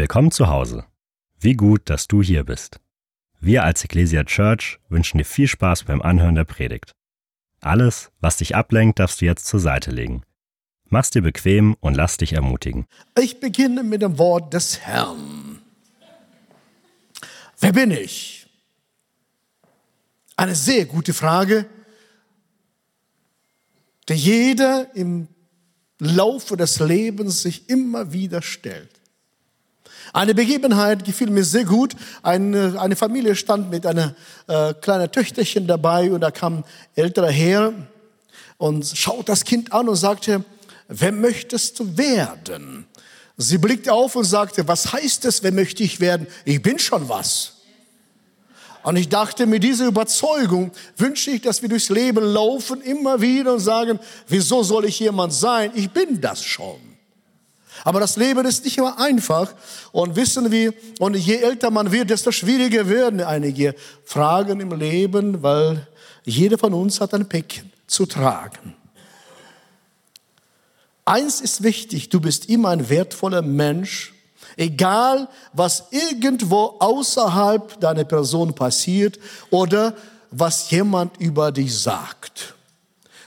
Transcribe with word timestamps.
Willkommen 0.00 0.30
zu 0.30 0.48
Hause. 0.48 0.86
Wie 1.38 1.52
gut, 1.52 1.90
dass 1.90 2.08
du 2.08 2.22
hier 2.22 2.44
bist. 2.44 2.80
Wir 3.38 3.64
als 3.64 3.84
Ecclesia 3.84 4.24
Church 4.24 4.78
wünschen 4.88 5.18
dir 5.18 5.26
viel 5.26 5.46
Spaß 5.46 5.84
beim 5.84 6.00
Anhören 6.00 6.36
der 6.36 6.46
Predigt. 6.46 6.92
Alles, 7.60 8.10
was 8.18 8.38
dich 8.38 8.56
ablenkt, 8.56 8.98
darfst 8.98 9.20
du 9.20 9.26
jetzt 9.26 9.44
zur 9.44 9.60
Seite 9.60 9.90
legen. 9.90 10.22
Mach's 10.86 11.10
dir 11.10 11.20
bequem 11.20 11.76
und 11.80 11.96
lass 11.96 12.16
dich 12.16 12.32
ermutigen. 12.32 12.86
Ich 13.20 13.40
beginne 13.40 13.82
mit 13.82 14.00
dem 14.00 14.16
Wort 14.16 14.54
des 14.54 14.80
Herrn. 14.80 15.60
Wer 17.58 17.74
bin 17.74 17.90
ich? 17.90 18.46
Eine 20.34 20.54
sehr 20.54 20.86
gute 20.86 21.12
Frage, 21.12 21.66
die 24.08 24.14
jeder 24.14 24.96
im 24.96 25.28
Laufe 25.98 26.56
des 26.56 26.80
Lebens 26.80 27.42
sich 27.42 27.68
immer 27.68 28.14
wieder 28.14 28.40
stellt. 28.40 28.99
Eine 30.12 30.34
Begebenheit 30.34 31.04
gefiel 31.04 31.30
mir 31.30 31.44
sehr 31.44 31.64
gut. 31.64 31.94
Eine, 32.22 32.80
eine 32.80 32.96
Familie 32.96 33.36
stand 33.36 33.70
mit 33.70 33.86
einer 33.86 34.14
äh, 34.48 34.74
kleinen 34.74 35.10
Töchterchen 35.10 35.66
dabei 35.66 36.10
und 36.10 36.20
da 36.20 36.30
kam 36.30 36.64
älterer 36.96 37.30
Herr 37.30 37.72
und 38.58 38.86
schaut 38.94 39.28
das 39.28 39.44
Kind 39.44 39.72
an 39.72 39.88
und 39.88 39.96
sagte, 39.96 40.44
wer 40.88 41.12
möchtest 41.12 41.78
du 41.78 41.96
werden? 41.96 42.86
Sie 43.36 43.58
blickte 43.58 43.92
auf 43.92 44.16
und 44.16 44.24
sagte, 44.24 44.66
was 44.68 44.92
heißt 44.92 45.24
es, 45.24 45.42
wer 45.42 45.52
möchte 45.52 45.82
ich 45.82 46.00
werden? 46.00 46.26
Ich 46.44 46.60
bin 46.60 46.78
schon 46.78 47.08
was. 47.08 47.54
Und 48.82 48.96
ich 48.96 49.08
dachte, 49.08 49.46
mit 49.46 49.62
dieser 49.62 49.86
Überzeugung 49.86 50.72
wünsche 50.96 51.30
ich, 51.30 51.42
dass 51.42 51.62
wir 51.62 51.68
durchs 51.68 51.88
Leben 51.88 52.24
laufen, 52.24 52.80
immer 52.80 53.20
wieder 53.20 53.54
und 53.54 53.60
sagen, 53.60 54.00
wieso 54.26 54.62
soll 54.62 54.86
ich 54.86 54.98
jemand 54.98 55.32
sein? 55.32 55.70
Ich 55.74 55.90
bin 55.90 56.20
das 56.20 56.42
schon. 56.44 56.89
Aber 57.84 58.00
das 58.00 58.16
Leben 58.16 58.44
ist 58.46 58.64
nicht 58.64 58.78
immer 58.78 58.98
einfach. 58.98 59.52
Und 59.92 60.16
wissen 60.16 60.50
wir, 60.50 60.74
und 60.98 61.16
je 61.16 61.36
älter 61.36 61.70
man 61.70 61.92
wird, 61.92 62.10
desto 62.10 62.32
schwieriger 62.32 62.88
werden 62.88 63.20
einige 63.20 63.74
Fragen 64.04 64.60
im 64.60 64.72
Leben, 64.72 65.42
weil 65.42 65.86
jeder 66.24 66.58
von 66.58 66.74
uns 66.74 67.00
hat 67.00 67.14
ein 67.14 67.28
Päckchen 67.28 67.72
zu 67.86 68.06
tragen. 68.06 68.74
Eins 71.04 71.40
ist 71.40 71.62
wichtig, 71.62 72.08
du 72.08 72.20
bist 72.20 72.48
immer 72.48 72.68
ein 72.68 72.88
wertvoller 72.88 73.42
Mensch, 73.42 74.14
egal 74.56 75.28
was 75.52 75.86
irgendwo 75.90 76.76
außerhalb 76.78 77.80
deiner 77.80 78.04
Person 78.04 78.54
passiert 78.54 79.18
oder 79.50 79.96
was 80.30 80.70
jemand 80.70 81.18
über 81.18 81.50
dich 81.50 81.76
sagt. 81.76 82.54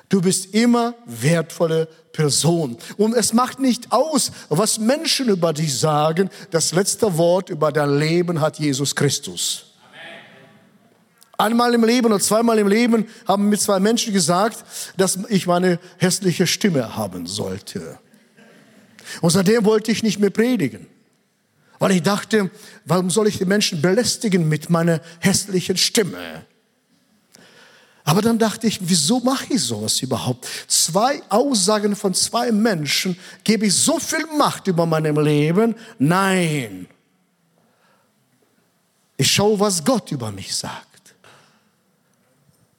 Du 0.07 0.21
bist 0.21 0.53
immer 0.53 0.93
wertvolle 1.05 1.87
Person. 2.13 2.77
Und 2.95 3.13
es 3.15 3.33
macht 3.33 3.59
nicht 3.59 3.91
aus, 3.91 4.31
was 4.47 4.79
Menschen 4.79 5.27
über 5.27 5.51
dich 5.51 5.77
sagen. 5.77 6.29
Das 6.51 6.71
letzte 6.71 7.17
Wort 7.17 7.49
über 7.49 7.71
dein 7.71 7.97
Leben 7.97 8.39
hat 8.39 8.59
Jesus 8.59 8.95
Christus. 8.95 9.65
Einmal 11.37 11.73
im 11.73 11.83
Leben 11.83 12.05
oder 12.05 12.19
zweimal 12.19 12.59
im 12.59 12.67
Leben 12.67 13.07
haben 13.27 13.49
mir 13.49 13.57
zwei 13.57 13.79
Menschen 13.79 14.13
gesagt, 14.13 14.63
dass 14.95 15.17
ich 15.29 15.47
meine 15.47 15.79
hässliche 15.97 16.45
Stimme 16.45 16.95
haben 16.95 17.25
sollte. 17.25 17.97
Und 19.19 19.31
seitdem 19.31 19.65
wollte 19.65 19.91
ich 19.91 20.03
nicht 20.03 20.19
mehr 20.19 20.29
predigen. 20.29 20.87
Weil 21.79 21.91
ich 21.91 22.03
dachte, 22.03 22.51
warum 22.85 23.09
soll 23.09 23.27
ich 23.27 23.39
die 23.39 23.45
Menschen 23.45 23.81
belästigen 23.81 24.47
mit 24.47 24.69
meiner 24.69 25.01
hässlichen 25.19 25.75
Stimme? 25.75 26.45
Aber 28.05 28.21
dann 28.21 28.37
dachte 28.37 28.67
ich, 28.67 28.79
wieso 28.81 29.19
mache 29.21 29.53
ich 29.53 29.61
sowas 29.61 30.01
überhaupt? 30.01 30.47
Zwei 30.67 31.21
Aussagen 31.29 31.95
von 31.95 32.13
zwei 32.13 32.51
Menschen, 32.51 33.17
gebe 33.43 33.67
ich 33.67 33.75
so 33.75 33.97
viel 33.97 34.25
Macht 34.37 34.67
über 34.67 34.85
meinem 34.85 35.17
Leben? 35.19 35.75
Nein. 35.99 36.87
Ich 39.15 39.31
schaue, 39.31 39.59
was 39.59 39.83
Gott 39.83 40.11
über 40.11 40.31
mich 40.31 40.53
sagt. 40.53 41.15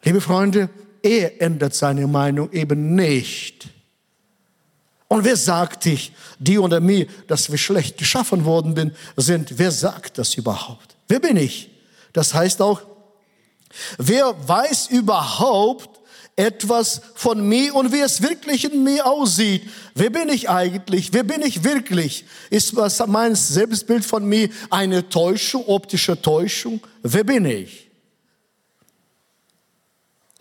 Liebe 0.02 0.20
Freunde, 0.20 0.68
er 1.02 1.40
ändert 1.40 1.74
seine 1.74 2.06
Meinung 2.06 2.52
eben 2.52 2.94
nicht. 2.94 3.68
Und 5.08 5.24
wer 5.24 5.36
sagt 5.36 5.86
dich, 5.86 6.12
die 6.38 6.58
oder 6.58 6.80
mir, 6.80 7.06
dass 7.28 7.50
wir 7.50 7.56
schlecht 7.56 7.96
geschaffen 7.96 8.44
worden 8.44 8.94
sind? 9.16 9.58
Wer 9.58 9.70
sagt 9.70 10.18
das 10.18 10.34
überhaupt? 10.34 10.96
Wer 11.08 11.20
bin 11.20 11.36
ich? 11.36 11.70
Das 12.12 12.34
heißt 12.34 12.60
auch, 12.60 12.82
Wer 13.98 14.34
weiß 14.46 14.88
überhaupt 14.88 16.00
etwas 16.36 17.00
von 17.14 17.46
mir 17.46 17.74
und 17.74 17.92
wie 17.92 18.00
es 18.00 18.22
wirklich 18.22 18.64
in 18.64 18.82
mir 18.82 19.06
aussieht? 19.06 19.68
Wer 19.94 20.10
bin 20.10 20.28
ich 20.28 20.50
eigentlich? 20.50 21.12
Wer 21.12 21.22
bin 21.22 21.42
ich 21.42 21.62
wirklich? 21.62 22.24
Ist 22.50 22.74
mein 23.06 23.34
Selbstbild 23.34 24.04
von 24.04 24.24
mir 24.24 24.48
eine 24.70 25.08
Täuschung, 25.08 25.64
optische 25.66 26.20
Täuschung? 26.20 26.80
Wer 27.02 27.24
bin 27.24 27.44
ich? 27.44 27.83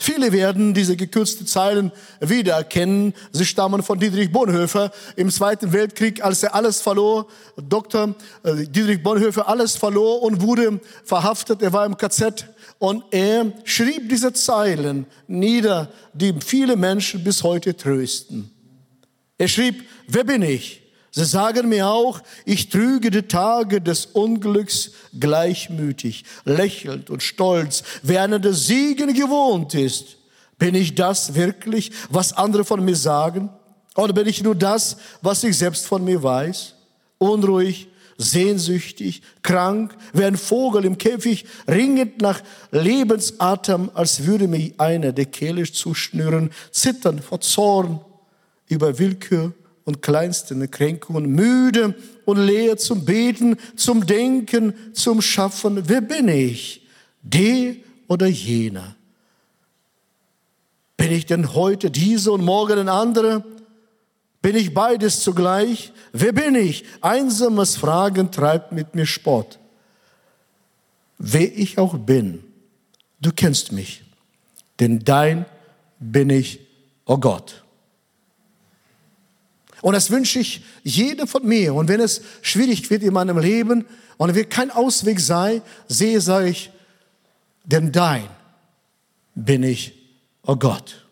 Viele 0.04 0.34
werden 0.34 0.74
diese 0.74 0.98
gekürzten 0.98 1.48
Zeilen 1.48 1.94
wiedererkennen. 2.20 3.14
Sie 3.32 3.46
stammen 3.46 3.84
von 3.84 4.00
Dietrich 4.00 4.34
Bonhoeffer 4.34 4.92
im 5.16 5.32
Zweiten 5.32 5.72
Weltkrieg, 5.72 6.22
als 6.22 6.44
er 6.44 6.54
alles 6.56 6.82
verlor. 6.82 7.28
Dr. 7.56 8.14
Äh, 8.44 8.66
Dietrich 8.68 9.02
Bonhoeffer 9.02 9.48
alles 9.48 9.78
verlor 9.78 10.22
und 10.22 10.42
wurde 10.42 10.82
verhaftet. 11.06 11.62
Er 11.62 11.72
war 11.72 11.86
im 11.86 11.96
KZ 11.96 12.50
und 12.80 13.06
er 13.12 13.54
schrieb 13.64 14.10
diese 14.10 14.34
Zeilen 14.34 15.06
nieder, 15.28 15.90
die 16.12 16.34
viele 16.46 16.76
Menschen 16.76 17.24
bis 17.24 17.42
heute 17.42 17.78
trösten. 17.78 18.52
Er 19.38 19.48
schrieb, 19.48 19.86
wer 20.10 20.26
bin 20.26 20.42
ich? 20.42 20.83
Sie 21.16 21.26
sagen 21.26 21.70
mir 21.70 21.88
auch, 21.88 22.22
ich 22.44 22.70
trüge 22.70 23.12
die 23.12 23.22
Tage 23.22 23.82
des 23.82 24.08
Unglücks 24.08 24.94
gleichmütig, 25.20 26.24
lächelnd 26.44 27.12
und 27.12 27.22
stolz, 27.22 27.84
an 28.04 28.42
der 28.42 28.54
Siegen 28.54 29.14
gewohnt 29.14 29.76
ist. 29.76 30.18
Bin 30.58 30.74
ich 30.74 30.96
das 30.96 31.36
wirklich, 31.36 31.92
was 32.10 32.34
andere 32.34 32.66
von 32.66 32.84
mir 32.84 32.96
sagen? 32.96 33.52
Oder 33.96 34.12
bin 34.12 34.26
ich 34.26 34.42
nur 34.42 34.56
das, 34.56 34.98
was 35.22 35.44
ich 35.44 35.56
selbst 35.56 35.86
von 35.86 36.04
mir 36.04 36.24
weiß? 36.24 36.74
Unruhig, 37.20 37.90
sehnsüchtig, 38.18 39.22
krank, 39.44 39.96
wie 40.14 40.26
ein 40.26 40.36
Vogel 40.36 40.84
im 40.84 40.98
Käfig, 40.98 41.46
ringend 41.68 42.24
nach 42.24 42.42
Lebensatem, 42.72 43.92
als 43.94 44.26
würde 44.26 44.48
mir 44.48 44.74
einer 44.80 45.12
der 45.12 45.26
Kehle 45.26 45.72
zuschnüren, 45.72 46.50
zittern 46.72 47.22
vor 47.22 47.40
Zorn 47.40 48.00
über 48.68 48.98
Willkür 48.98 49.54
und 49.86 50.02
kleinsten 50.02 50.70
Kränkungen, 50.70 51.26
müde 51.26 51.96
und 52.26 52.38
leer 52.38 52.78
zum 52.78 53.06
Beten, 53.06 53.58
zum 53.76 54.06
Denken, 54.06 54.74
zum 54.94 55.22
Schaffen. 55.22 55.88
Wer 55.88 56.02
bin 56.02 56.28
ich? 56.28 56.88
Der 57.22 57.76
oder 58.08 58.28
jener? 58.28 58.96
Bin 60.98 61.12
ich 61.12 61.26
denn 61.26 61.54
heute 61.54 61.92
diese 61.92 62.32
und 62.32 62.44
morgen 62.44 62.80
ein 62.80 62.90
anderer? 62.90 63.44
Bin 64.42 64.56
ich 64.56 64.74
beides 64.74 65.22
zugleich? 65.22 65.92
Wer 66.12 66.34
bin 66.34 66.56
ich? 66.56 66.86
Einsames 67.02 67.76
Fragen 67.76 68.32
treibt 68.32 68.72
mit 68.72 68.94
mir 68.94 69.06
Spott. 69.06 69.60
Wer 71.18 71.58
ich 71.58 71.78
auch 71.78 71.98
bin, 71.98 72.44
du 73.22 73.32
kennst 73.32 73.72
mich, 73.72 74.04
denn 74.80 75.00
dein 75.00 75.46
bin 76.00 76.30
ich, 76.30 76.60
oh 77.06 77.18
Gott. 77.18 77.63
Und 79.84 79.92
das 79.96 80.12
wünsche 80.12 80.40
ich 80.40 80.64
jedem 80.84 81.28
von 81.28 81.46
mir. 81.46 81.76
Und 81.76 81.90
wenn 81.90 82.00
es 82.00 82.22
schwierig 82.42 82.90
wird 82.90 83.04
in 83.04 83.12
meinem 83.12 83.38
Leben 83.38 83.86
und 84.16 84.34
wenn 84.34 84.48
kein 84.48 84.72
Ausweg 84.72 85.20
sei, 85.20 85.62
sehe, 85.90 86.22
sage 86.22 86.48
ich, 86.48 86.72
denn 87.66 87.92
dein 87.92 88.30
bin 89.36 89.62
ich, 89.62 89.92
oh 90.44 90.56
Gott. 90.56 91.06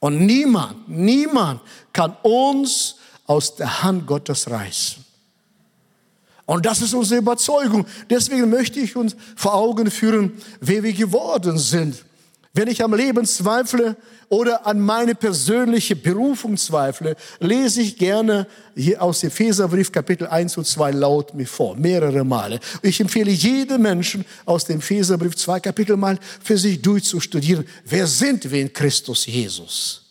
Und 0.00 0.24
niemand, 0.24 0.88
niemand 0.88 1.60
kann 1.92 2.16
uns 2.22 2.96
aus 3.26 3.54
der 3.54 3.82
Hand 3.82 4.06
Gottes 4.06 4.48
reißen. 4.48 5.04
Und 6.46 6.64
das 6.64 6.80
ist 6.80 6.94
unsere 6.94 7.20
Überzeugung. 7.20 7.84
Deswegen 8.08 8.48
möchte 8.48 8.80
ich 8.80 8.96
uns 8.96 9.14
vor 9.36 9.52
Augen 9.52 9.90
führen, 9.90 10.32
wer 10.58 10.82
wir 10.82 10.94
geworden 10.94 11.58
sind. 11.58 12.02
Wenn 12.56 12.68
ich 12.68 12.84
am 12.84 12.94
Leben 12.94 13.26
zweifle 13.26 13.96
oder 14.28 14.64
an 14.64 14.80
meine 14.80 15.16
persönliche 15.16 15.96
Berufung 15.96 16.56
zweifle, 16.56 17.16
lese 17.40 17.82
ich 17.82 17.98
gerne 17.98 18.46
hier 18.76 19.02
aus 19.02 19.24
Epheserbrief 19.24 19.90
Kapitel 19.90 20.28
1 20.28 20.56
und 20.56 20.64
2 20.64 20.92
laut 20.92 21.34
mir 21.34 21.48
vor, 21.48 21.74
mehrere 21.74 22.22
Male. 22.22 22.60
Ich 22.80 23.00
empfehle 23.00 23.32
jedem 23.32 23.82
Menschen 23.82 24.24
aus 24.44 24.64
dem 24.66 24.78
Epheserbrief 24.78 25.34
2 25.34 25.58
Kapitel 25.58 25.96
mal 25.96 26.16
für 26.42 26.56
sich 26.56 26.80
durchzustudieren. 26.80 27.66
Wer 27.84 28.06
sind 28.06 28.48
wir 28.48 28.60
in 28.60 28.72
Christus 28.72 29.26
Jesus? 29.26 30.02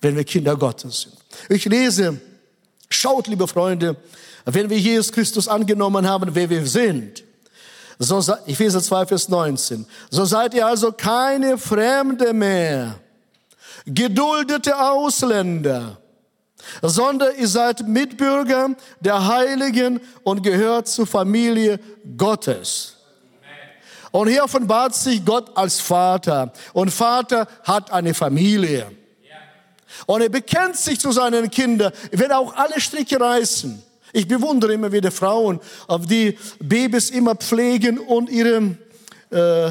Wenn 0.00 0.14
wir 0.14 0.22
Kinder 0.22 0.56
Gottes 0.56 1.00
sind. 1.00 1.16
Ich 1.48 1.64
lese, 1.64 2.20
schaut, 2.90 3.26
liebe 3.26 3.48
Freunde, 3.48 3.96
wenn 4.44 4.70
wir 4.70 4.78
Jesus 4.78 5.10
Christus 5.10 5.48
angenommen 5.48 6.08
haben, 6.08 6.32
wer 6.32 6.48
wir 6.48 6.64
sind, 6.64 7.24
so, 8.02 8.34
Epheser 8.46 8.82
2, 8.82 9.06
Vers 9.06 9.28
19. 9.28 9.86
So 10.10 10.24
seid 10.24 10.54
ihr 10.54 10.66
also 10.66 10.92
keine 10.92 11.58
Fremde 11.58 12.32
mehr, 12.32 12.94
geduldete 13.86 14.78
Ausländer, 14.78 15.98
sondern 16.80 17.34
ihr 17.36 17.48
seid 17.48 17.86
Mitbürger 17.86 18.70
der 19.00 19.26
Heiligen 19.26 20.00
und 20.22 20.42
gehört 20.42 20.88
zur 20.88 21.06
Familie 21.06 21.78
Gottes. 22.16 22.96
Und 24.10 24.28
hier 24.28 24.44
offenbart 24.44 24.94
sich 24.94 25.24
Gott 25.24 25.56
als 25.56 25.80
Vater. 25.80 26.52
Und 26.74 26.90
Vater 26.90 27.48
hat 27.64 27.90
eine 27.90 28.12
Familie. 28.14 28.90
Und 30.06 30.20
er 30.20 30.28
bekennt 30.28 30.76
sich 30.76 31.00
zu 31.00 31.12
seinen 31.12 31.50
Kindern, 31.50 31.92
wenn 32.10 32.30
auch 32.32 32.54
alle 32.54 32.80
Stricke 32.80 33.18
reißen. 33.18 33.82
Ich 34.12 34.28
bewundere 34.28 34.74
immer 34.74 34.92
wieder 34.92 35.10
Frauen, 35.10 35.60
auf 35.86 36.06
die 36.06 36.38
Babys 36.60 37.10
immer 37.10 37.34
pflegen 37.34 37.98
und 37.98 38.28
ihre 38.28 38.76
äh, 39.30 39.70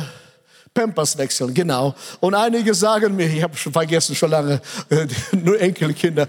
Pampers 0.73 1.17
wechseln, 1.17 1.53
genau. 1.53 1.93
Und 2.21 2.33
einige 2.33 2.73
sagen 2.73 3.15
mir, 3.15 3.27
ich 3.27 3.43
habe 3.43 3.57
schon 3.57 3.73
vergessen, 3.73 4.15
schon 4.15 4.31
lange, 4.31 4.61
äh, 4.89 5.05
nur 5.35 5.59
Enkelkinder. 5.59 6.27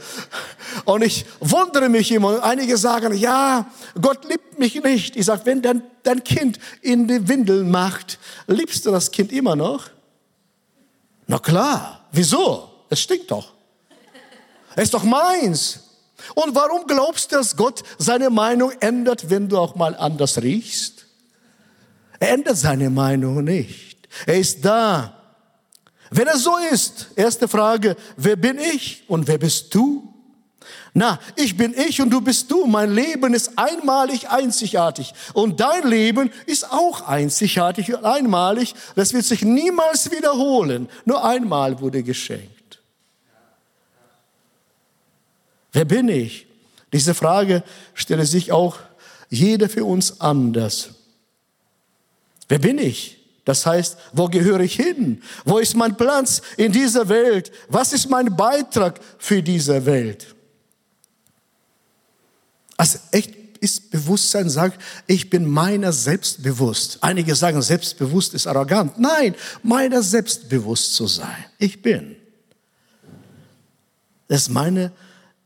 Und 0.85 1.03
ich 1.03 1.25
wundere 1.41 1.89
mich 1.89 2.11
immer. 2.11 2.43
Einige 2.43 2.77
sagen, 2.77 3.15
ja, 3.17 3.71
Gott 4.01 4.29
liebt 4.29 4.59
mich 4.59 4.83
nicht. 4.83 5.17
Ich 5.17 5.27
sage, 5.27 5.43
wenn 5.45 5.63
dein, 5.63 5.83
dein 6.03 6.25
Kind 6.25 6.59
in 6.81 7.07
die 7.07 7.29
Windeln 7.29 7.71
macht, 7.71 8.19
liebst 8.49 8.85
du 8.85 8.91
das 8.91 9.11
Kind 9.11 9.31
immer 9.33 9.55
noch? 9.55 9.89
Na 11.29 11.39
klar. 11.39 12.09
Wieso? 12.11 12.69
Es 12.91 13.01
stinkt 13.01 13.31
doch. 13.31 13.53
Es 14.75 14.85
ist 14.85 14.95
doch 14.95 15.05
meins. 15.05 15.81
Und 16.35 16.55
warum 16.55 16.87
glaubst 16.87 17.33
du, 17.33 17.37
dass 17.37 17.57
Gott 17.57 17.83
seine 17.99 18.31
Meinung 18.31 18.73
ändert, 18.81 19.31
wenn 19.31 19.49
du 19.49 19.59
auch 19.59 19.75
mal 19.75 19.95
anders 19.97 20.43
riechst? 20.43 21.07
Er 22.19 22.33
ändert 22.33 22.57
seine 22.57 22.91
Meinung 22.91 23.43
nicht. 23.45 24.09
Er 24.27 24.39
ist 24.39 24.65
da. 24.65 25.19
Wenn 26.11 26.29
es 26.29 26.43
so 26.43 26.57
ist, 26.71 27.09
erste 27.17 27.49
Frage, 27.49 27.97
wer 28.17 28.37
bin 28.37 28.59
ich 28.59 29.05
und 29.09 29.27
wer 29.27 29.39
bist 29.39 29.75
du? 29.75 30.13
Na, 30.95 31.19
ich 31.37 31.57
bin 31.57 31.75
ich 31.75 32.03
und 32.03 32.11
du 32.11 32.21
bist 32.21 32.51
du. 32.51 32.67
Mein 32.67 32.95
Leben 32.95 33.33
ist 33.33 33.53
einmalig 33.57 34.29
einzigartig. 34.29 35.15
Und 35.33 35.59
dein 35.59 35.89
Leben 35.89 36.31
ist 36.45 36.71
auch 36.71 37.09
einzigartig 37.09 37.95
und 37.95 38.05
einmalig. 38.05 38.75
Das 38.95 39.15
wird 39.15 39.25
sich 39.25 39.43
niemals 39.43 40.11
wiederholen. 40.11 40.89
Nur 41.07 41.25
einmal 41.25 41.81
wurde 41.81 42.03
geschenkt. 42.03 42.52
Wer 45.73 45.85
bin 45.85 46.09
ich? 46.09 46.47
Diese 46.93 47.15
Frage 47.15 47.63
stelle 47.95 48.27
sich 48.27 48.53
auch 48.53 48.79
jeder 49.31 49.69
für 49.69 49.85
uns 49.85 50.21
anders. 50.21 50.91
Wer 52.49 52.59
bin 52.59 52.79
ich? 52.79 53.19
Das 53.45 53.67
heißt, 53.67 53.97
wo 54.13 54.29
gehöre 54.29 54.61
ich 54.61 54.77
hin? 54.77 55.23
Wo 55.45 55.59
ist 55.59 55.75
mein 55.75 55.97
Platz 55.97 56.43
in 56.57 56.71
dieser 56.71 57.09
Welt? 57.09 57.51
Was 57.69 57.93
ist 57.93 58.09
mein 58.09 58.37
Beitrag 58.37 59.01
für 59.19 59.43
diese 59.43 59.85
Welt? 59.85 60.35
Also 62.77 62.99
echt 63.11 63.35
ist 63.61 63.91
Bewusstsein 63.91 64.51
sagt, 64.51 64.81
ich 65.07 65.31
bin 65.31 65.49
meiner 65.49 65.93
selbst 65.93 66.43
bewusst. 66.43 66.99
Einige 67.01 67.35
sagen, 67.35 67.63
selbstbewusst 67.63 68.35
ist 68.35 68.47
arrogant. 68.47 68.99
Nein, 68.99 69.35
meiner 69.63 70.03
selbstbewusst 70.03 70.95
zu 70.95 71.07
sein. 71.07 71.45
Ich 71.59 71.81
bin. 71.81 72.17
Das 74.29 74.43
ist 74.43 74.49
meine 74.49 74.93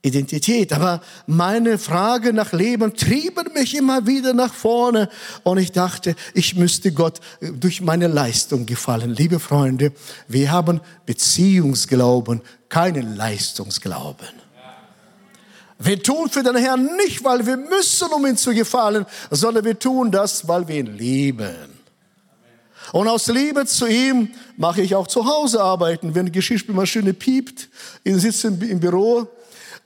Identität. 0.07 0.73
Aber 0.73 1.03
meine 1.27 1.79
Frage 1.79 2.33
nach 2.33 2.53
Leben 2.53 2.95
trieben 2.95 3.53
mich 3.55 3.77
immer 3.77 4.07
wieder 4.07 4.33
nach 4.33 4.55
vorne. 4.55 5.09
Und 5.43 5.59
ich 5.59 5.73
dachte, 5.73 6.15
ich 6.35 6.57
müsste 6.57 6.93
Gott 6.93 7.21
durch 7.41 7.81
meine 7.81 8.07
Leistung 8.07 8.67
gefallen. 8.67 9.15
Liebe 9.15 9.41
Freunde, 9.41 9.93
wir 10.29 10.51
haben 10.51 10.81
Beziehungsglauben, 11.05 12.41
keinen 12.69 13.17
Leistungsglauben. 13.17 14.29
Wir 15.79 16.03
tun 16.03 16.31
für 16.31 16.43
den 16.43 16.57
Herrn 16.57 16.89
nicht, 16.97 17.23
weil 17.23 17.45
wir 17.47 17.57
müssen, 17.57 18.09
um 18.09 18.25
ihm 18.27 18.37
zu 18.37 18.55
gefallen, 18.55 19.05
sondern 19.31 19.65
wir 19.65 19.79
tun 19.79 20.11
das, 20.11 20.49
weil 20.49 20.67
wir 20.67 20.77
ihn 20.77 20.97
lieben. 20.97 21.77
Und 22.93 23.09
aus 23.09 23.27
Liebe 23.27 23.67
zu 23.67 23.87
ihm 23.87 24.31
mache 24.57 24.81
ich 24.81 24.95
auch 24.95 25.07
zu 25.07 25.27
Hause 25.27 25.63
arbeiten. 25.63 26.15
Wenn 26.15 26.27
die 26.27 26.33
Geschirrspülmaschine 26.33 27.13
piept, 27.13 27.69
ich 28.05 28.17
sitze 28.17 28.49
im 28.49 28.81
Büro, 28.81 29.29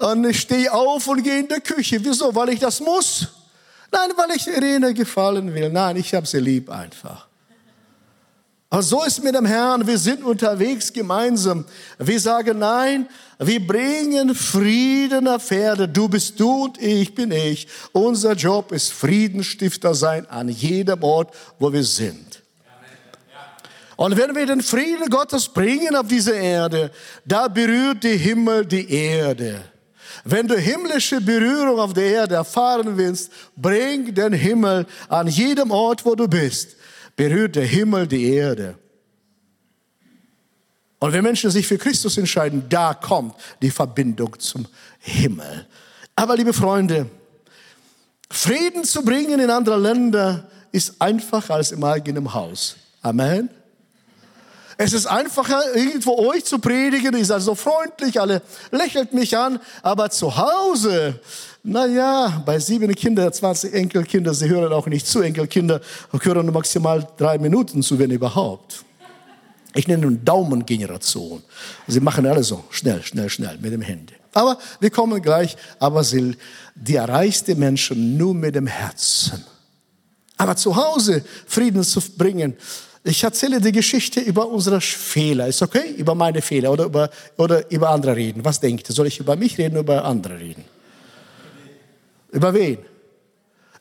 und 0.01 0.25
ich 0.25 0.41
stehe 0.41 0.73
auf 0.73 1.07
und 1.07 1.23
gehe 1.23 1.41
in 1.41 1.49
die 1.49 1.61
Küche. 1.61 2.03
Wieso? 2.03 2.35
Weil 2.35 2.51
ich 2.51 2.61
das 2.61 2.81
muss? 2.81 3.29
Nein, 3.93 4.11
weil 4.17 4.37
ich 4.37 4.47
Irene 4.47 4.95
gefallen 4.95 5.53
will. 5.55 5.69
Nein, 5.69 5.97
ich 5.97 6.15
habe 6.15 6.27
sie 6.27 6.39
lieb 6.39 6.71
einfach. 6.71 7.27
Und 8.73 8.83
so 8.83 9.03
ist 9.03 9.23
mit 9.23 9.35
dem 9.35 9.47
Herrn, 9.47 9.85
wir 9.85 9.99
sind 9.99 10.23
unterwegs 10.23 10.93
gemeinsam. 10.93 11.65
Wir 11.99 12.21
sagen 12.21 12.61
nein, 12.61 13.09
wir 13.39 13.67
bringen 13.67 14.35
Frieden 14.35 15.27
auf 15.27 15.51
Erde. 15.51 15.89
Du 15.89 16.09
bist 16.09 16.39
du 16.39 16.65
und 16.65 16.81
ich 16.81 17.13
bin 17.15 17.33
ich. 17.33 17.67
Unser 17.93 18.35
Job 18.35 18.71
ist 18.71 18.93
Friedenstifter 18.93 19.93
sein 19.95 20.25
an 20.31 20.49
jedem 20.49 21.03
Ort, 21.03 21.35
wo 21.59 21.73
wir 21.73 21.83
sind. 21.83 22.43
Und 23.97 24.17
wenn 24.17 24.35
wir 24.35 24.47
den 24.47 24.63
Frieden 24.63 25.11
Gottes 25.11 25.49
bringen 25.49 25.95
auf 25.95 26.07
diese 26.07 26.33
Erde, 26.33 26.91
da 27.27 27.49
berührt 27.49 28.03
die 28.03 28.17
Himmel 28.17 28.65
die 28.65 28.91
Erde. 28.91 29.70
Wenn 30.25 30.47
du 30.47 30.57
himmlische 30.57 31.21
Berührung 31.21 31.79
auf 31.79 31.93
der 31.93 32.05
Erde 32.05 32.35
erfahren 32.37 32.97
willst, 32.97 33.31
bring 33.57 34.15
den 34.15 34.33
Himmel 34.33 34.87
an 35.09 35.27
jedem 35.27 35.71
Ort, 35.71 36.05
wo 36.05 36.15
du 36.15 36.29
bist. 36.29 36.77
Berührt 37.17 37.57
der 37.57 37.65
Himmel 37.65 38.07
die 38.07 38.33
Erde. 38.35 38.79
Und 40.99 41.13
wenn 41.13 41.25
Menschen 41.25 41.51
sich 41.51 41.67
für 41.67 41.79
Christus 41.79 42.19
entscheiden, 42.19 42.65
da 42.69 42.93
kommt 42.93 43.35
die 43.63 43.71
Verbindung 43.71 44.39
zum 44.39 44.67
Himmel. 44.99 45.67
Aber 46.15 46.37
liebe 46.37 46.53
Freunde, 46.53 47.07
Frieden 48.31 48.85
zu 48.85 49.03
bringen 49.03 49.41
in 49.41 49.51
andere 49.51 49.79
Länder 49.79 50.49
ist 50.73 51.01
einfacher 51.01 51.55
als 51.55 51.73
im 51.73 51.83
eigenen 51.83 52.33
Haus. 52.33 52.77
Amen. 53.03 53.49
Es 54.83 54.95
ist 54.95 55.05
einfacher, 55.05 55.61
irgendwo 55.75 56.17
euch 56.31 56.47
zu 56.47 56.59
predigen. 56.59 57.15
Ihr 57.15 57.25
seid 57.27 57.43
so 57.43 57.55
freundlich, 57.55 58.19
alle 58.19 58.41
lächelt 58.71 59.13
mich 59.13 59.37
an. 59.37 59.61
Aber 59.83 60.09
zu 60.09 60.35
Hause, 60.35 61.21
na 61.63 61.85
ja, 61.85 62.43
bei 62.47 62.59
sieben 62.59 62.95
Kindern, 62.95 63.31
20 63.31 63.75
Enkelkinder, 63.75 64.33
sie 64.33 64.49
hören 64.49 64.73
auch 64.73 64.87
nicht 64.87 65.07
zu. 65.07 65.21
Enkelkinder 65.21 65.83
hören 66.23 66.47
nur 66.47 66.55
maximal 66.55 67.07
drei 67.19 67.37
Minuten 67.37 67.83
zu, 67.83 67.99
wenn 67.99 68.11
überhaupt. 68.11 68.83
Ich 69.75 69.87
nenne 69.87 70.07
nun 70.07 70.25
Daumengeneration. 70.25 71.43
Sie 71.87 72.01
machen 72.01 72.25
alles 72.25 72.49
so 72.49 72.65
schnell, 72.71 73.03
schnell, 73.03 73.29
schnell 73.29 73.59
mit 73.61 73.75
dem 73.75 73.83
Handy. 73.83 74.15
Aber 74.33 74.57
wir 74.81 74.89
kommen 74.89 75.21
gleich, 75.21 75.59
aber 75.79 76.03
sie, 76.03 76.39
die 76.75 76.95
erreichte 76.95 77.55
Menschen 77.55 78.17
nur 78.17 78.33
mit 78.33 78.55
dem 78.55 78.67
Herzen. 78.67 79.45
Aber 80.39 80.57
zu 80.57 80.75
Hause 80.75 81.23
Frieden 81.47 81.85
zu 81.85 82.01
bringen, 82.17 82.57
ich 83.03 83.25
erzähle 83.25 83.61
die 83.61 83.73
Geschichte 83.73 84.21
über 84.21 84.49
unsere 84.49 84.81
Fehler. 84.81 85.47
Ist 85.47 85.63
okay? 85.63 85.95
Über 85.97 86.15
meine 86.15 86.43
Fehler 86.43 86.71
oder 86.73 86.85
über, 86.85 87.11
oder 87.39 87.71
über 87.71 87.91
andere 87.91 88.15
reden. 88.15 88.45
Was 88.45 88.61
denkt 88.61 88.91
ihr? 88.91 88.95
Soll 88.95 89.07
ich 89.07 89.21
über 89.21 89.37
mich 89.37 89.57
reden 89.57 89.73
oder 89.73 89.81
über 89.81 90.05
andere 90.05 90.39
reden? 90.39 90.65
Über 92.31 92.53
wen? 92.53 92.79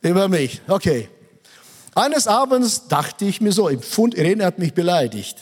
Über 0.01 0.27
mich. 0.29 0.61
Okay. 0.67 1.09
Eines 1.95 2.27
Abends 2.27 2.87
dachte 2.87 3.25
ich 3.25 3.41
mir 3.41 3.51
so, 3.51 3.67
im 3.67 3.81
Fund, 3.81 4.15
Irene 4.15 4.45
hat 4.45 4.57
mich 4.57 4.73
beleidigt. 4.73 5.37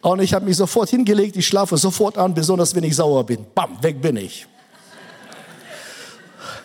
Und 0.00 0.20
ich 0.20 0.34
habe 0.34 0.44
mich 0.44 0.56
sofort 0.56 0.90
hingelegt, 0.90 1.36
ich 1.36 1.46
schlafe 1.46 1.76
sofort 1.76 2.18
an, 2.18 2.34
besonders 2.34 2.74
wenn 2.74 2.84
ich 2.84 2.94
sauer 2.96 3.24
bin. 3.24 3.46
Bam, 3.54 3.82
weg 3.82 4.00
bin 4.00 4.16
ich. 4.16 4.46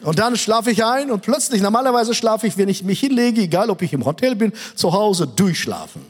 Und 0.03 0.19
dann 0.19 0.35
schlafe 0.35 0.69
ich 0.69 0.83
ein 0.83 1.11
und 1.11 1.21
plötzlich, 1.21 1.61
normalerweise 1.61 2.13
schlafe 2.13 2.45
ich, 2.45 2.57
wenn 2.57 2.69
ich 2.69 2.83
mich 2.83 2.99
hinlege, 2.99 3.41
egal 3.41 3.69
ob 3.69 3.81
ich 3.81 3.93
im 3.93 4.05
Hotel 4.05 4.35
bin, 4.35 4.51
zu 4.75 4.93
Hause 4.93 5.27
durchschlafen. 5.27 6.01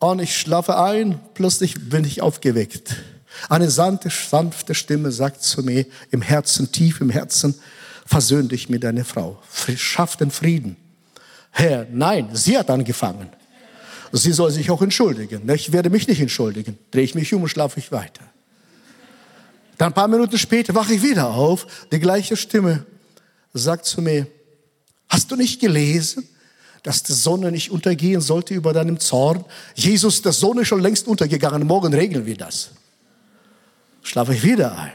Und 0.00 0.20
ich 0.20 0.36
schlafe 0.36 0.78
ein, 0.78 1.20
plötzlich 1.34 1.88
bin 1.88 2.04
ich 2.04 2.22
aufgeweckt. 2.22 2.96
Eine 3.48 3.70
sanfte, 3.70 4.10
sanfte 4.10 4.74
Stimme 4.74 5.12
sagt 5.12 5.42
zu 5.42 5.62
mir 5.62 5.86
im 6.10 6.22
Herzen, 6.22 6.72
tief 6.72 7.00
im 7.00 7.10
Herzen, 7.10 7.54
versöhn 8.04 8.48
dich 8.48 8.68
mit 8.68 8.82
deiner 8.82 9.04
Frau, 9.04 9.40
schaff 9.76 10.16
den 10.16 10.30
Frieden. 10.30 10.76
Herr, 11.52 11.86
nein, 11.92 12.30
sie 12.32 12.58
hat 12.58 12.70
angefangen. 12.70 13.28
Sie 14.12 14.32
soll 14.32 14.50
sich 14.50 14.70
auch 14.70 14.82
entschuldigen. 14.82 15.48
Ich 15.50 15.72
werde 15.72 15.90
mich 15.90 16.08
nicht 16.08 16.20
entschuldigen. 16.20 16.78
Drehe 16.90 17.04
ich 17.04 17.14
mich 17.14 17.32
um 17.32 17.42
und 17.42 17.48
schlafe 17.48 17.78
ich 17.78 17.92
weiter. 17.92 18.22
Dann 19.80 19.92
ein 19.92 19.94
paar 19.94 20.08
Minuten 20.08 20.36
später 20.36 20.74
wache 20.74 20.92
ich 20.92 21.02
wieder 21.02 21.30
auf. 21.30 21.66
Die 21.90 21.98
gleiche 21.98 22.36
Stimme 22.36 22.84
sagt 23.54 23.86
zu 23.86 24.02
mir, 24.02 24.26
hast 25.08 25.30
du 25.30 25.36
nicht 25.36 25.58
gelesen, 25.58 26.28
dass 26.82 27.02
die 27.02 27.14
Sonne 27.14 27.50
nicht 27.50 27.70
untergehen 27.70 28.20
sollte 28.20 28.52
über 28.52 28.74
deinem 28.74 29.00
Zorn? 29.00 29.42
Jesus, 29.74 30.20
der 30.20 30.32
Sonne 30.32 30.60
ist 30.60 30.68
schon 30.68 30.82
längst 30.82 31.08
untergegangen. 31.08 31.66
Morgen 31.66 31.94
regeln 31.94 32.26
wir 32.26 32.36
das. 32.36 32.72
Schlafe 34.02 34.34
ich 34.34 34.42
wieder 34.42 34.76
ein. 34.76 34.92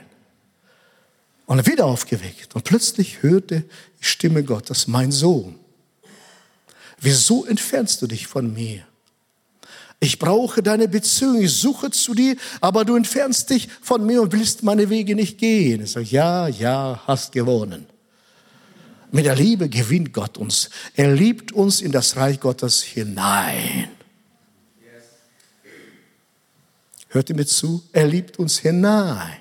Und 1.48 1.66
wieder 1.66 1.86
aufgeweckt. 1.86 2.54
Und 2.54 2.64
plötzlich 2.64 3.24
hörte 3.24 3.64
die 4.00 4.06
Stimme 4.06 4.44
Gottes, 4.44 4.86
mein 4.86 5.12
Sohn, 5.12 5.58
wieso 7.00 7.44
entfernst 7.44 8.04
du 8.04 8.06
dich 8.06 8.28
von 8.28 8.54
mir? 8.54 8.86
Ich 10.00 10.20
brauche 10.20 10.62
deine 10.62 10.88
Beziehung, 10.88 11.42
ich 11.42 11.54
suche 11.54 11.90
zu 11.90 12.14
dir, 12.14 12.36
aber 12.62 12.86
du 12.86 12.96
entfernst 12.96 13.50
dich 13.50 13.70
von 13.82 14.06
mir 14.06 14.22
und 14.22 14.34
willst 14.34 14.64
meine 14.64 14.90
Wege 14.90 15.16
nicht 15.16 15.38
gehen. 15.38 15.84
Ich 15.84 15.92
sage, 15.92 16.06
ja, 16.08 16.48
ja, 16.48 17.02
hast 17.08 17.32
gewonnen. 17.32 17.86
Mit 19.12 19.26
der 19.26 19.36
Liebe 19.36 19.70
gewinnt 19.70 20.14
Gott 20.14 20.38
uns. 20.38 20.70
Er 20.94 21.14
liebt 21.14 21.54
uns 21.54 21.82
in 21.82 21.92
das 21.92 22.18
Reich 22.18 22.40
Gottes 22.40 22.84
hinein. 22.84 23.88
Hört 27.08 27.30
ihr 27.30 27.36
mir 27.36 27.46
zu? 27.46 27.82
Er 27.94 28.08
liebt 28.08 28.38
uns 28.40 28.60
hinein. 28.60 29.38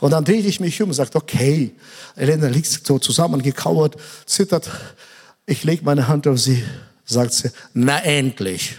Und 0.00 0.10
dann 0.10 0.24
drehe 0.24 0.40
ich 0.40 0.58
mich 0.58 0.82
um 0.82 0.88
und 0.88 0.94
sage, 0.94 1.10
okay, 1.14 1.72
Elena 2.16 2.48
liegt 2.48 2.66
so 2.66 2.98
zusammengekauert, 2.98 3.96
zittert. 4.26 4.68
Ich 5.46 5.62
lege 5.62 5.84
meine 5.84 6.08
Hand 6.08 6.26
auf 6.26 6.40
sie, 6.40 6.64
sagt 7.04 7.32
sie, 7.32 7.50
na 7.74 8.02
endlich. 8.02 8.76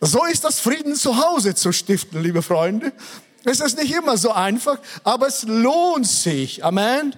So 0.00 0.24
ist 0.24 0.44
das 0.44 0.60
Frieden 0.60 0.94
zu 0.94 1.16
Hause 1.16 1.54
zu 1.54 1.72
stiften, 1.72 2.22
liebe 2.22 2.40
Freunde. 2.42 2.92
Es 3.44 3.60
ist 3.60 3.78
nicht 3.78 3.94
immer 3.94 4.16
so 4.16 4.32
einfach, 4.32 4.78
aber 5.04 5.28
es 5.28 5.44
lohnt 5.44 6.06
sich. 6.06 6.64
Amen. 6.64 7.14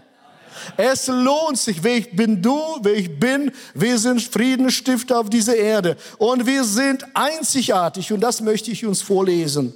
Es 0.77 1.07
lohnt 1.07 1.59
sich. 1.59 1.83
Wer 1.83 1.97
ich 1.97 2.15
bin 2.15 2.43
du, 2.43 2.61
wer 2.83 2.95
ich 2.95 3.19
bin. 3.19 3.53
Wir 3.75 3.99
sind 3.99 4.23
Friedensstifter 4.23 5.21
auf 5.21 5.31
dieser 5.31 5.57
Erde. 5.57 5.97
Und 6.19 6.47
wir 6.47 6.65
sind 6.65 7.05
einzigartig. 7.15 8.13
Und 8.13 8.21
das 8.21 8.41
möchte 8.41 8.71
ich 8.71 8.85
uns 8.85 9.01
vorlesen. 9.01 9.73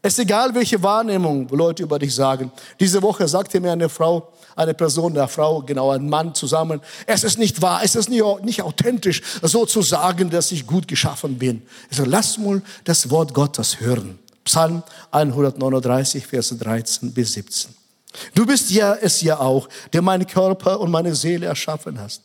Es 0.00 0.12
ist 0.12 0.20
egal, 0.20 0.54
welche 0.54 0.80
Wahrnehmung 0.80 1.48
Leute 1.48 1.82
über 1.82 1.98
dich 1.98 2.14
sagen. 2.14 2.52
Diese 2.78 3.02
Woche 3.02 3.26
sagte 3.26 3.58
mir 3.60 3.72
eine 3.72 3.88
Frau, 3.88 4.32
eine 4.54 4.72
Person, 4.72 5.18
eine 5.18 5.26
Frau, 5.26 5.60
genau 5.62 5.90
ein 5.90 6.08
Mann 6.08 6.34
zusammen, 6.36 6.80
es 7.06 7.24
ist 7.24 7.36
nicht 7.36 7.60
wahr, 7.60 7.80
es 7.82 7.96
ist 7.96 8.08
nicht, 8.08 8.22
nicht 8.44 8.62
authentisch, 8.62 9.22
so 9.42 9.66
zu 9.66 9.82
sagen, 9.82 10.30
dass 10.30 10.52
ich 10.52 10.66
gut 10.66 10.86
geschaffen 10.86 11.36
bin. 11.36 11.62
Ich 11.90 11.96
so, 11.96 12.04
lass 12.04 12.38
mal 12.38 12.62
das 12.84 13.10
Wort 13.10 13.34
Gottes 13.34 13.80
hören. 13.80 14.20
Psalm 14.44 14.84
139, 15.10 16.26
Verse 16.26 16.54
13 16.54 17.12
bis 17.12 17.32
17. 17.32 17.74
Du 18.34 18.46
bist 18.46 18.70
ja 18.70 18.94
es 18.94 19.20
ja 19.20 19.40
auch, 19.40 19.68
der 19.92 20.00
meinen 20.00 20.26
Körper 20.26 20.78
und 20.78 20.92
meine 20.92 21.14
Seele 21.14 21.46
erschaffen 21.46 22.00
hast. 22.00 22.22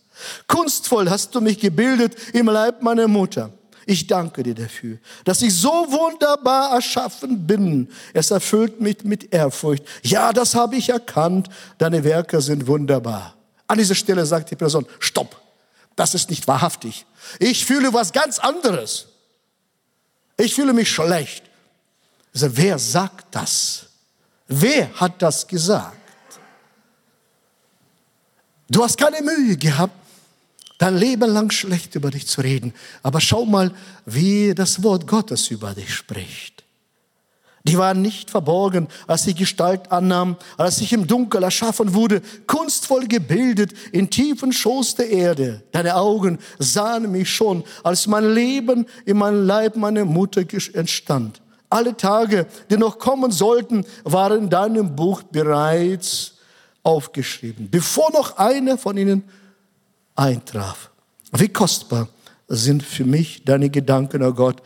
Kunstvoll 0.48 1.10
hast 1.10 1.34
du 1.34 1.42
mich 1.42 1.60
gebildet 1.60 2.16
im 2.34 2.46
Leib 2.46 2.84
meiner 2.84 3.08
Mutter. 3.08 3.50
Ich 3.86 4.08
danke 4.08 4.44
dir 4.44 4.56
dafür, 4.56 4.98
dass 5.26 5.42
ich 5.42 5.56
so 5.56 5.70
wunderbar 5.70 6.74
erschaffen 6.74 7.46
bin. 7.46 7.90
Es 8.14 8.32
erfüllt 8.32 8.80
mich 8.80 9.04
mit 9.04 9.34
Ehrfurcht. 9.34 9.84
Ja, 10.04 10.32
das 10.32 10.56
habe 10.56 10.76
ich 10.76 10.90
erkannt. 10.90 11.50
Deine 11.78 12.04
Werke 12.04 12.42
sind 12.42 12.68
wunderbar. 12.68 13.36
An 13.68 13.78
dieser 13.78 13.96
Stelle 13.96 14.26
sagt 14.26 14.52
die 14.52 14.56
Person, 14.56 14.86
stopp, 15.00 15.42
das 15.96 16.16
ist 16.16 16.30
nicht 16.30 16.48
wahrhaftig. 16.48 17.06
Ich 17.40 17.66
fühle 17.66 17.94
was 17.94 18.14
ganz 18.14 18.40
anderes. 18.40 19.08
Ich 20.38 20.56
fühle 20.56 20.74
mich 20.74 20.90
schlecht. 20.90 21.44
Also, 22.34 22.56
wer 22.58 22.80
sagt 22.80 23.36
das? 23.36 23.88
Wer 24.48 24.92
hat 25.00 25.22
das 25.22 25.48
gesagt? 25.48 25.98
Du 28.70 28.84
hast 28.84 28.98
keine 28.98 29.22
Mühe 29.22 29.56
gehabt, 29.56 29.94
dein 30.84 30.98
Leben 30.98 31.32
lang 31.32 31.50
schlecht 31.50 31.96
über 31.96 32.12
dich 32.12 32.28
zu 32.28 32.42
reden. 32.42 32.74
Aber 33.04 33.22
schau 33.22 33.46
mal, 33.46 33.72
wie 34.06 34.54
das 34.54 34.84
Wort 34.84 35.08
Gottes 35.08 35.50
über 35.50 35.74
dich 35.74 35.94
spricht. 35.94 36.66
Die 37.66 37.78
waren 37.78 38.02
nicht 38.02 38.30
verborgen, 38.30 38.90
als 39.08 39.24
sie 39.24 39.34
Gestalt 39.34 39.90
annahm, 39.94 40.36
als 40.58 40.82
ich 40.82 40.92
im 40.92 41.08
Dunkel 41.08 41.42
erschaffen 41.42 41.94
wurde, 41.94 42.22
kunstvoll 42.48 43.08
gebildet 43.08 43.72
in 43.94 44.10
tiefen 44.10 44.52
Schoß 44.52 44.96
der 44.96 45.10
Erde. 45.10 45.64
Deine 45.72 45.96
Augen 45.96 46.38
sahen 46.60 47.10
mich 47.14 47.30
schon, 47.30 47.64
als 47.84 48.06
mein 48.06 48.34
Leben 48.34 48.86
in 49.06 49.16
meinem 49.16 49.48
Leib 49.48 49.78
meiner 49.78 50.04
Mutter 50.04 50.42
entstand. 50.74 51.42
Alle 51.70 51.96
Tage, 51.96 52.46
die 52.70 52.76
noch 52.76 53.00
kommen 53.00 53.32
sollten, 53.32 53.86
waren 54.04 54.44
in 54.44 54.50
deinem 54.50 54.94
Buch 54.94 55.24
bereits 55.24 56.34
aufgeschrieben, 56.84 57.70
bevor 57.72 58.12
noch 58.12 58.36
einer 58.36 58.78
von 58.78 58.98
ihnen 58.98 59.24
eintraf. 60.16 60.90
Wie 61.32 61.50
kostbar 61.50 62.08
sind 62.48 62.84
für 62.84 63.06
mich 63.06 63.44
deine 63.44 63.70
Gedanken, 63.70 64.24
oh 64.24 64.34
Gott. 64.34 64.62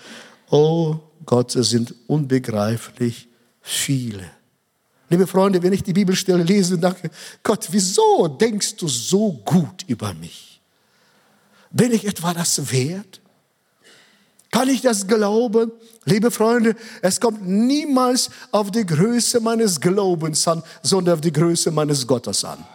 Oh 0.49 0.97
Gott, 1.25 1.51
sie 1.51 1.63
sind 1.63 1.93
unbegreiflich 2.07 3.27
viele. 3.61 4.29
Liebe 5.09 5.27
Freunde, 5.27 5.61
wenn 5.63 5.73
ich 5.73 5.83
die 5.83 5.93
Bibelstelle 5.93 6.43
lese, 6.43 6.77
denke 6.77 7.09
Gott, 7.43 7.67
wieso 7.71 8.27
denkst 8.27 8.75
du 8.75 8.87
so 8.87 9.33
gut 9.45 9.85
über 9.87 10.13
mich? 10.13 10.61
Bin 11.71 11.93
ich 11.93 12.05
etwa 12.05 12.33
das 12.33 12.71
wert? 12.71 13.21
Kann 14.51 14.69
ich 14.69 14.81
das 14.81 15.07
glauben? 15.07 15.71
Liebe 16.05 16.31
Freunde, 16.31 16.75
es 17.01 17.19
kommt 17.19 17.45
niemals 17.45 18.29
auf 18.51 18.71
die 18.71 18.85
Größe 18.85 19.39
meines 19.41 19.79
Glaubens 19.79 20.47
an, 20.47 20.63
sondern 20.81 21.15
auf 21.15 21.21
die 21.21 21.33
Größe 21.33 21.71
meines 21.71 22.07
Gottes 22.07 22.43
an. 22.45 22.65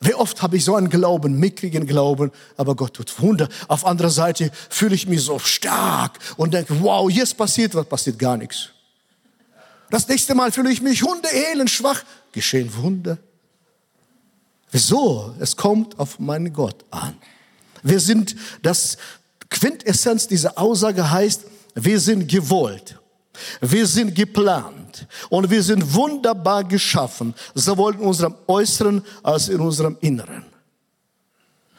Wie 0.00 0.14
oft 0.14 0.42
habe 0.42 0.56
ich 0.56 0.64
so 0.64 0.76
einen 0.76 0.90
Glauben, 0.90 1.40
mickrigen 1.40 1.86
Glauben, 1.86 2.30
aber 2.56 2.76
Gott 2.76 2.94
tut 2.94 3.20
Wunder. 3.20 3.48
Auf 3.66 3.84
anderer 3.84 4.10
Seite 4.10 4.52
fühle 4.70 4.94
ich 4.94 5.08
mich 5.08 5.22
so 5.22 5.38
stark 5.40 6.18
und 6.36 6.54
denke, 6.54 6.80
wow, 6.80 7.10
jetzt 7.10 7.36
passiert 7.36 7.74
was, 7.74 7.86
passiert 7.86 8.18
gar 8.18 8.36
nichts. 8.36 8.68
Das 9.90 10.06
nächste 10.06 10.34
Mal 10.34 10.52
fühle 10.52 10.70
ich 10.70 10.82
mich 10.82 11.02
hundeelend 11.02 11.70
schwach, 11.70 12.04
geschehen 12.30 12.72
Wunder. 12.76 13.18
Wieso? 14.70 15.34
Es 15.40 15.56
kommt 15.56 15.98
auf 15.98 16.18
meinen 16.20 16.52
Gott 16.52 16.84
an. 16.90 17.16
Wir 17.82 17.98
sind, 17.98 18.36
das 18.62 18.98
Quintessenz 19.50 20.28
dieser 20.28 20.58
Aussage 20.58 21.10
heißt, 21.10 21.44
wir 21.74 21.98
sind 21.98 22.28
gewollt. 22.28 22.98
Wir 23.60 23.86
sind 23.86 24.14
geplant 24.14 24.77
und 25.30 25.50
wir 25.50 25.62
sind 25.62 25.94
wunderbar 25.94 26.64
geschaffen, 26.64 27.34
sowohl 27.54 27.94
in 27.94 28.00
unserem 28.00 28.34
Äußeren 28.46 29.04
als 29.22 29.48
in 29.48 29.60
unserem 29.60 29.96
Inneren. 30.00 30.44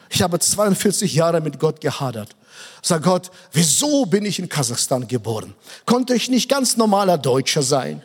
Ich 0.08 0.22
habe 0.22 0.38
42 0.38 1.14
Jahre 1.14 1.40
mit 1.40 1.58
Gott 1.58 1.80
gehadert. 1.80 2.34
Sag 2.82 3.04
Gott, 3.04 3.30
wieso 3.52 4.06
bin 4.06 4.24
ich 4.24 4.38
in 4.38 4.48
Kasachstan 4.48 5.06
geboren? 5.06 5.54
Konnte 5.86 6.14
ich 6.14 6.28
nicht 6.28 6.48
ganz 6.48 6.76
normaler 6.76 7.16
Deutscher 7.16 7.62
sein? 7.62 8.02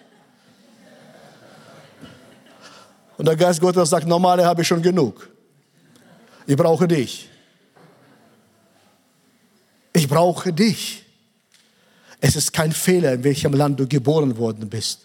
Und 3.17 3.27
der 3.27 3.35
Geist 3.35 3.61
Gottes 3.61 3.89
sagt, 3.89 4.07
normale 4.07 4.45
habe 4.45 4.61
ich 4.61 4.67
schon 4.67 4.81
genug. 4.81 5.29
Ich 6.45 6.55
brauche 6.55 6.87
dich. 6.87 7.29
Ich 9.93 10.07
brauche 10.07 10.51
dich. 10.51 11.04
Es 12.27 12.35
ist 12.35 12.53
kein 12.53 12.71
Fehler, 12.71 13.13
in 13.13 13.23
welchem 13.23 13.53
Land 13.53 13.79
du 13.79 13.87
geboren 13.87 14.35
worden 14.39 14.67
bist. 14.67 15.01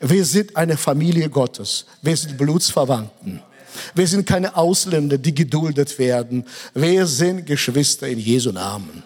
Wir 0.00 0.22
sind 0.26 0.54
eine 0.54 0.76
Familie 0.76 1.30
Gottes. 1.30 1.86
Wir 2.02 2.14
sind 2.14 2.36
Blutsverwandten. 2.36 3.40
Wir 3.94 4.06
sind 4.06 4.26
keine 4.26 4.54
Ausländer, 4.54 5.16
die 5.16 5.34
geduldet 5.34 5.98
werden. 5.98 6.44
Wir 6.74 7.06
sind 7.06 7.46
Geschwister 7.46 8.06
in 8.06 8.18
Jesu 8.18 8.52
Namen. 8.52 9.02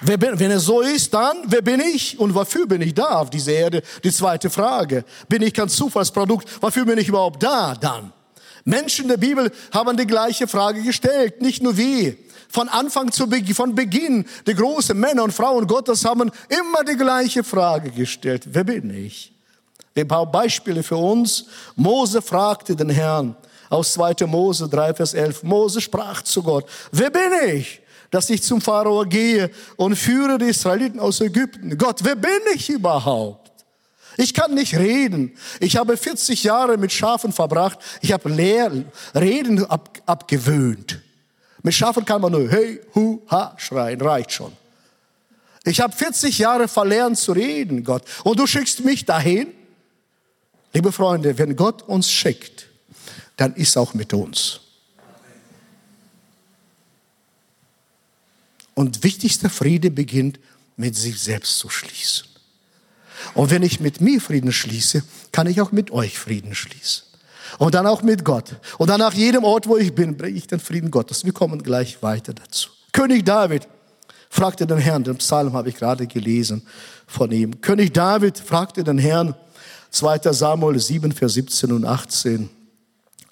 Wenn 0.00 0.50
es 0.50 0.64
so 0.64 0.80
ist, 0.80 1.12
dann, 1.12 1.36
wer 1.44 1.60
bin 1.60 1.80
ich 1.80 2.18
und 2.18 2.34
wofür 2.34 2.66
bin 2.66 2.80
ich 2.80 2.94
da 2.94 3.18
auf 3.18 3.28
dieser 3.28 3.52
Erde? 3.52 3.82
Die 4.02 4.10
zweite 4.10 4.48
Frage. 4.48 5.04
Bin 5.28 5.42
ich 5.42 5.52
kein 5.52 5.68
Zufallsprodukt? 5.68 6.62
Wofür 6.62 6.86
bin 6.86 6.96
ich 6.96 7.08
überhaupt 7.08 7.42
da 7.42 7.74
dann? 7.74 8.14
Menschen 8.68 9.08
der 9.08 9.16
Bibel 9.16 9.50
haben 9.72 9.96
die 9.96 10.06
gleiche 10.06 10.46
Frage 10.46 10.82
gestellt, 10.82 11.40
nicht 11.40 11.62
nur 11.62 11.76
wir. 11.76 12.16
Von 12.50 12.68
Anfang 12.68 13.10
zu 13.10 13.26
Beginn, 13.26 13.54
von 13.54 13.74
Beginn, 13.74 14.26
die 14.46 14.54
großen 14.54 14.98
Männer 14.98 15.24
und 15.24 15.32
Frauen 15.32 15.66
Gottes 15.66 16.04
haben 16.04 16.30
immer 16.48 16.84
die 16.84 16.96
gleiche 16.96 17.42
Frage 17.42 17.90
gestellt. 17.90 18.44
Wer 18.46 18.64
bin 18.64 18.90
ich? 18.90 19.32
Ein 19.96 20.06
paar 20.06 20.30
Beispiele 20.30 20.82
für 20.82 20.98
uns. 20.98 21.46
Mose 21.76 22.20
fragte 22.20 22.76
den 22.76 22.90
Herrn 22.90 23.34
aus 23.70 23.94
2. 23.94 24.26
Mose 24.26 24.68
3, 24.68 24.94
Vers 24.94 25.14
11. 25.14 25.42
Mose 25.44 25.80
sprach 25.80 26.22
zu 26.22 26.42
Gott, 26.42 26.66
wer 26.92 27.10
bin 27.10 27.32
ich, 27.54 27.80
dass 28.10 28.28
ich 28.28 28.42
zum 28.42 28.60
Pharao 28.60 29.02
gehe 29.04 29.50
und 29.76 29.96
führe 29.96 30.36
die 30.36 30.46
Israeliten 30.46 31.00
aus 31.00 31.22
Ägypten? 31.22 31.76
Gott, 31.78 32.00
wer 32.02 32.16
bin 32.16 32.40
ich 32.54 32.68
überhaupt? 32.68 33.47
Ich 34.20 34.34
kann 34.34 34.52
nicht 34.52 34.76
reden. 34.76 35.36
Ich 35.60 35.76
habe 35.76 35.96
40 35.96 36.42
Jahre 36.42 36.76
mit 36.76 36.92
Schafen 36.92 37.32
verbracht. 37.32 37.78
Ich 38.00 38.10
habe 38.10 38.28
leer, 38.28 38.72
Reden 39.14 39.64
ab, 39.64 39.96
abgewöhnt. 40.06 41.00
Mit 41.62 41.74
Schafen 41.74 42.04
kann 42.04 42.20
man 42.20 42.32
nur 42.32 42.50
hey, 42.50 42.80
hu, 42.96 43.22
ha 43.30 43.54
schreien, 43.58 44.00
reicht 44.00 44.32
schon. 44.32 44.52
Ich 45.64 45.80
habe 45.80 45.94
40 45.94 46.36
Jahre 46.36 46.66
verlernt 46.66 47.16
zu 47.16 47.30
reden, 47.30 47.84
Gott. 47.84 48.02
Und 48.24 48.40
du 48.40 48.46
schickst 48.48 48.84
mich 48.84 49.04
dahin? 49.04 49.54
Liebe 50.72 50.90
Freunde, 50.90 51.38
wenn 51.38 51.54
Gott 51.54 51.82
uns 51.82 52.10
schickt, 52.10 52.66
dann 53.36 53.54
ist 53.54 53.76
auch 53.76 53.94
mit 53.94 54.12
uns. 54.12 54.60
Und 58.74 59.04
wichtigster 59.04 59.48
Friede 59.48 59.92
beginnt 59.92 60.40
mit 60.76 60.96
sich 60.96 61.20
selbst 61.20 61.56
zu 61.58 61.70
schließen. 61.70 62.27
Und 63.34 63.50
wenn 63.50 63.62
ich 63.62 63.80
mit 63.80 64.00
mir 64.00 64.20
Frieden 64.20 64.52
schließe, 64.52 65.02
kann 65.32 65.46
ich 65.46 65.60
auch 65.60 65.72
mit 65.72 65.90
euch 65.90 66.18
Frieden 66.18 66.54
schließen. 66.54 67.04
Und 67.58 67.74
dann 67.74 67.86
auch 67.86 68.02
mit 68.02 68.24
Gott. 68.24 68.56
Und 68.76 68.90
dann 68.90 69.00
nach 69.00 69.14
jedem 69.14 69.44
Ort, 69.44 69.66
wo 69.66 69.76
ich 69.76 69.94
bin, 69.94 70.16
bringe 70.16 70.36
ich 70.36 70.46
den 70.46 70.60
Frieden 70.60 70.90
Gottes. 70.90 71.24
Wir 71.24 71.32
kommen 71.32 71.62
gleich 71.62 72.02
weiter 72.02 72.34
dazu. 72.34 72.70
König 72.92 73.24
David 73.24 73.66
fragte 74.30 74.66
den 74.66 74.78
Herrn, 74.78 75.04
den 75.04 75.16
Psalm 75.16 75.52
habe 75.54 75.70
ich 75.70 75.76
gerade 75.76 76.06
gelesen 76.06 76.62
von 77.06 77.30
ihm. 77.32 77.60
König 77.60 77.92
David 77.94 78.38
fragte 78.38 78.84
den 78.84 78.98
Herrn, 78.98 79.34
2. 79.90 80.32
Samuel 80.32 80.78
7, 80.78 81.12
Vers 81.12 81.34
17 81.34 81.72
und 81.72 81.84
18. 81.84 82.50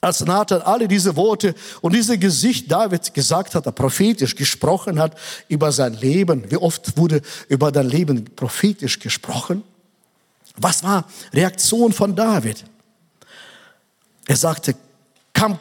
Als 0.01 0.25
Nathan 0.25 0.63
alle 0.63 0.89
diese 0.89 1.17
Worte 1.17 1.55
und 1.81 1.95
diese 1.95 2.17
Gesicht 2.19 2.71
David 2.71 3.13
gesagt 3.13 3.55
hat, 3.55 3.67
er 3.67 3.73
prophetisch 3.73 4.35
gesprochen 4.35 4.99
hat 4.99 5.17
über 5.49 5.73
sein 5.73 5.95
Leben. 5.95 6.51
Wie 6.51 6.57
oft 6.57 6.97
wurde 6.97 7.23
über 7.49 7.73
dein 7.73 7.89
Leben 7.89 8.25
prophetisch 8.37 9.01
gesprochen? 9.01 9.63
Was 10.59 10.83
war 10.83 11.05
Reaktion 11.33 11.93
von 11.93 12.15
David? 12.15 12.65
Er 14.27 14.37
sagte, 14.37 14.75
kam 15.33 15.59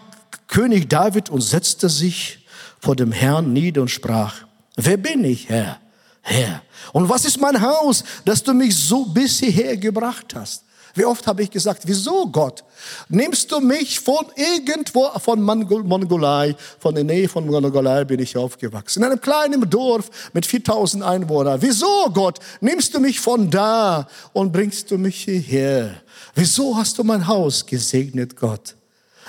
König 0.48 0.90
David 0.90 1.30
und 1.30 1.42
setzte 1.42 1.90
sich 1.90 2.46
vor 2.80 2.96
dem 2.96 3.12
Herrn 3.12 3.54
nieder 3.54 3.82
und 3.82 3.90
sprach, 3.90 4.46
wer 4.76 4.98
bin 4.98 5.24
ich, 5.24 5.50
Herr? 5.50 5.80
Herr. 6.22 6.62
Und 6.92 7.08
was 7.08 7.26
ist 7.26 7.40
mein 7.40 7.62
Haus, 7.62 8.04
dass 8.26 8.42
du 8.42 8.54
mich 8.54 8.76
so 8.76 9.06
bis 9.06 9.40
hierher 9.40 9.78
gebracht 9.78 10.34
hast? 10.36 10.65
Wie 10.96 11.04
oft 11.06 11.28
habe 11.28 11.44
ich 11.44 11.52
gesagt, 11.52 11.84
wieso 11.86 12.28
Gott? 12.28 12.64
Nimmst 13.10 13.52
du 13.52 13.60
mich 13.60 14.00
von 14.00 14.26
irgendwo, 14.36 15.10
von 15.20 15.42
Mongolei, 15.42 16.56
von 16.80 16.96
der 16.96 17.04
Nähe 17.04 17.28
von 17.28 17.46
Mongolei 17.46 18.06
bin 18.06 18.22
ich 18.22 18.38
aufgewachsen, 18.38 19.04
in 19.04 19.12
einem 19.12 19.20
kleinen 19.20 19.70
Dorf 19.70 20.10
mit 20.32 20.46
4000 20.46 21.04
Einwohnern. 21.04 21.62
Wieso 21.62 22.10
Gott? 22.14 22.40
Nimmst 22.62 22.94
du 22.94 23.02
mich 23.02 23.20
von 23.20 23.50
da 23.50 24.08
und 24.32 24.54
bringst 24.54 24.90
du 24.90 24.98
mich 24.98 25.26
hierher? 25.26 26.02
Wieso 26.34 26.78
hast 26.78 26.98
du 26.98 27.04
mein 27.04 27.28
Haus 27.28 27.66
gesegnet, 27.66 28.38
Gott? 28.38 28.76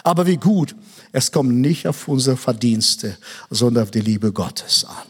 Aber 0.04 0.24
wie 0.24 0.36
gut, 0.36 0.76
es 1.10 1.32
kommt 1.32 1.52
nicht 1.52 1.88
auf 1.88 2.06
unsere 2.06 2.36
Verdienste, 2.36 3.18
sondern 3.50 3.82
auf 3.82 3.90
die 3.90 4.00
Liebe 4.00 4.32
Gottes 4.32 4.84
an. 4.88 5.06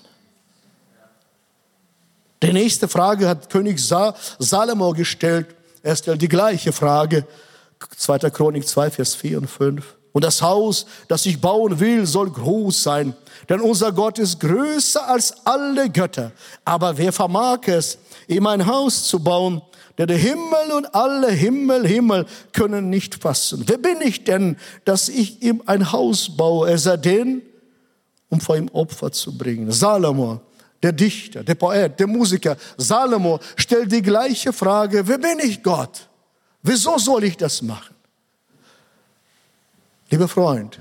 Die 2.42 2.52
nächste 2.52 2.88
Frage 2.88 3.28
hat 3.28 3.50
König 3.50 3.78
Salomo 3.80 4.92
gestellt. 4.92 5.48
Er 5.86 5.94
stellt 5.94 6.20
die 6.20 6.28
gleiche 6.28 6.72
Frage. 6.72 7.24
2. 7.96 8.18
Chronik 8.30 8.66
2, 8.66 8.90
Vers 8.90 9.14
4 9.14 9.38
und 9.38 9.46
5. 9.46 9.94
Und 10.10 10.24
das 10.24 10.42
Haus, 10.42 10.84
das 11.06 11.24
ich 11.26 11.40
bauen 11.40 11.78
will, 11.78 12.06
soll 12.06 12.28
groß 12.28 12.82
sein. 12.82 13.14
Denn 13.48 13.60
unser 13.60 13.92
Gott 13.92 14.18
ist 14.18 14.40
größer 14.40 15.08
als 15.08 15.46
alle 15.46 15.88
Götter. 15.88 16.32
Aber 16.64 16.98
wer 16.98 17.12
vermag 17.12 17.60
es, 17.66 17.98
ihm 18.26 18.48
ein 18.48 18.66
Haus 18.66 19.04
zu 19.04 19.22
bauen, 19.22 19.62
der 19.96 20.06
der 20.06 20.16
Himmel 20.16 20.72
und 20.76 20.92
alle 20.92 21.30
Himmel, 21.30 21.86
Himmel 21.86 22.26
können 22.52 22.90
nicht 22.90 23.22
fassen. 23.22 23.62
Wer 23.68 23.78
bin 23.78 24.00
ich 24.00 24.24
denn, 24.24 24.56
dass 24.84 25.08
ich 25.08 25.40
ihm 25.40 25.62
ein 25.66 25.92
Haus 25.92 26.36
baue, 26.36 26.68
er 26.68 26.78
sei 26.78 26.96
denn, 26.96 27.42
um 28.28 28.40
vor 28.40 28.56
ihm 28.56 28.68
Opfer 28.72 29.12
zu 29.12 29.38
bringen? 29.38 29.70
Salomo 29.70 30.40
der 30.82 30.92
Dichter, 30.92 31.42
der 31.42 31.54
Poet, 31.54 31.98
der 31.98 32.06
Musiker, 32.06 32.56
Salomo 32.76 33.40
stellt 33.56 33.90
die 33.90 34.02
gleiche 34.02 34.52
Frage, 34.52 35.06
wer 35.06 35.18
bin 35.18 35.38
ich 35.40 35.62
Gott? 35.62 36.08
Wieso 36.62 36.98
soll 36.98 37.24
ich 37.24 37.36
das 37.36 37.62
machen? 37.62 37.94
Lieber 40.10 40.28
Freund, 40.28 40.78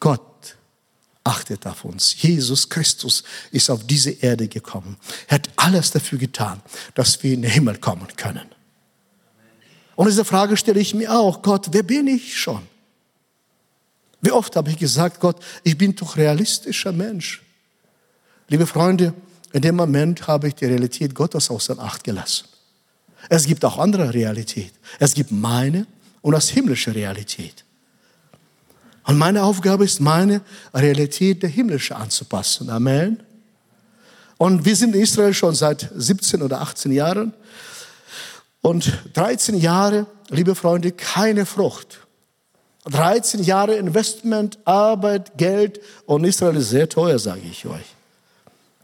Gott 0.00 0.56
achtet 1.24 1.66
auf 1.66 1.84
uns. 1.84 2.22
Jesus 2.22 2.68
Christus 2.68 3.24
ist 3.50 3.68
auf 3.70 3.84
diese 3.86 4.10
Erde 4.10 4.46
gekommen. 4.48 4.96
Er 5.26 5.36
hat 5.36 5.50
alles 5.56 5.90
dafür 5.90 6.18
getan, 6.18 6.62
dass 6.94 7.22
wir 7.22 7.34
in 7.34 7.42
den 7.42 7.50
Himmel 7.50 7.78
kommen 7.78 8.06
können. 8.16 8.48
Und 9.96 10.06
diese 10.06 10.24
Frage 10.24 10.56
stelle 10.56 10.78
ich 10.78 10.94
mir 10.94 11.10
auch, 11.12 11.42
Gott, 11.42 11.68
wer 11.72 11.82
bin 11.82 12.06
ich 12.06 12.38
schon? 12.38 12.66
Wie 14.20 14.30
oft 14.30 14.56
habe 14.56 14.70
ich 14.70 14.78
gesagt, 14.78 15.20
Gott, 15.20 15.36
ich 15.62 15.76
bin 15.76 15.94
doch 15.94 16.16
realistischer 16.16 16.92
Mensch. 16.92 17.42
Liebe 18.48 18.66
Freunde, 18.66 19.12
in 19.52 19.62
dem 19.62 19.76
Moment 19.76 20.26
habe 20.26 20.48
ich 20.48 20.54
die 20.54 20.66
Realität 20.66 21.14
Gottes 21.14 21.50
außer 21.50 21.78
Acht 21.78 22.04
gelassen. 22.04 22.46
Es 23.28 23.46
gibt 23.46 23.64
auch 23.64 23.78
andere 23.78 24.12
Realität. 24.12 24.72
Es 24.98 25.14
gibt 25.14 25.32
meine 25.32 25.86
und 26.22 26.32
das 26.32 26.48
himmlische 26.48 26.94
Realität. 26.94 27.64
Und 29.04 29.18
meine 29.18 29.44
Aufgabe 29.44 29.84
ist, 29.84 30.00
meine 30.00 30.40
Realität 30.74 31.42
der 31.42 31.50
himmlische 31.50 31.94
anzupassen. 31.94 32.70
Amen. 32.70 33.22
Und 34.36 34.64
wir 34.64 34.76
sind 34.76 34.94
in 34.94 35.02
Israel 35.02 35.32
schon 35.32 35.54
seit 35.54 35.90
17 35.94 36.42
oder 36.42 36.60
18 36.60 36.92
Jahren. 36.92 37.32
Und 38.60 38.92
13 39.14 39.56
Jahre, 39.56 40.06
liebe 40.28 40.54
Freunde, 40.54 40.92
keine 40.92 41.46
Frucht. 41.46 42.05
13 42.86 43.42
Jahre 43.42 43.74
Investment, 43.74 44.58
Arbeit, 44.64 45.36
Geld 45.36 45.80
und 46.06 46.24
Israel 46.24 46.56
ist 46.56 46.70
sehr 46.70 46.88
teuer, 46.88 47.18
sage 47.18 47.40
ich 47.50 47.66
euch. 47.66 47.94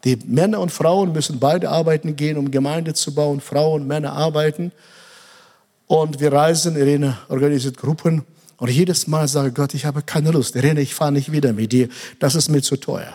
Die 0.04 0.16
Männer 0.26 0.58
und 0.58 0.72
Frauen 0.72 1.12
müssen 1.12 1.38
beide 1.38 1.70
arbeiten 1.70 2.16
gehen, 2.16 2.36
um 2.36 2.50
Gemeinde 2.50 2.94
zu 2.94 3.14
bauen. 3.14 3.40
Frauen 3.40 3.82
und 3.82 3.88
Männer 3.88 4.12
arbeiten. 4.12 4.72
Und 5.86 6.18
wir 6.18 6.32
reisen, 6.32 6.76
Irene 6.76 7.16
organisiert 7.28 7.76
Gruppen. 7.76 8.24
Und 8.56 8.70
jedes 8.70 9.06
Mal 9.06 9.28
sage 9.28 9.52
Gott, 9.52 9.74
ich 9.74 9.84
habe 9.84 10.02
keine 10.02 10.32
Lust. 10.32 10.56
Irene, 10.56 10.80
ich 10.80 10.94
fahre 10.94 11.12
nicht 11.12 11.30
wieder 11.30 11.52
mit 11.52 11.70
dir. 11.70 11.88
Das 12.18 12.34
ist 12.34 12.48
mir 12.48 12.62
zu 12.62 12.76
teuer. 12.76 13.12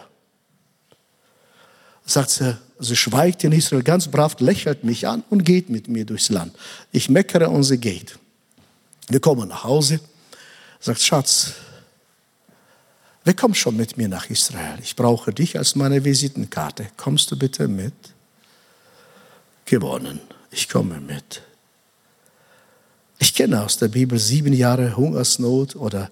Sagt 2.05 2.29
sie, 2.29 2.57
sie 2.79 2.95
schweigt 2.95 3.43
in 3.43 3.51
Israel 3.51 3.83
ganz 3.83 4.07
brav, 4.07 4.39
lächelt 4.39 4.85
mich 4.85 5.05
an 5.05 5.25
und 5.29 5.43
geht 5.43 5.69
mit 5.69 5.89
mir 5.89 6.05
durchs 6.05 6.29
Land. 6.29 6.55
Ich 6.93 7.09
meckere 7.09 7.51
und 7.51 7.63
sie 7.63 7.77
geht. 7.77 8.17
Wir 9.09 9.19
kommen 9.19 9.49
nach 9.49 9.65
Hause 9.65 9.99
sagt, 10.79 11.01
Schatz, 11.01 11.53
wer 13.23 13.33
kommt 13.33 13.57
schon 13.57 13.75
mit 13.75 13.97
mir 13.97 14.07
nach 14.07 14.29
Israel? 14.29 14.77
Ich 14.81 14.95
brauche 14.95 15.33
dich 15.33 15.57
als 15.57 15.75
meine 15.75 16.03
Visitenkarte. 16.03 16.87
Kommst 16.97 17.31
du 17.31 17.37
bitte 17.37 17.67
mit? 17.67 17.93
Gewonnen. 19.65 20.21
Ich 20.51 20.69
komme 20.69 20.99
mit. 20.99 21.41
Ich 23.19 23.33
kenne 23.33 23.63
aus 23.63 23.77
der 23.77 23.87
Bibel 23.87 24.19
sieben 24.19 24.53
Jahre 24.53 24.95
Hungersnot 24.95 25.75
oder 25.75 26.09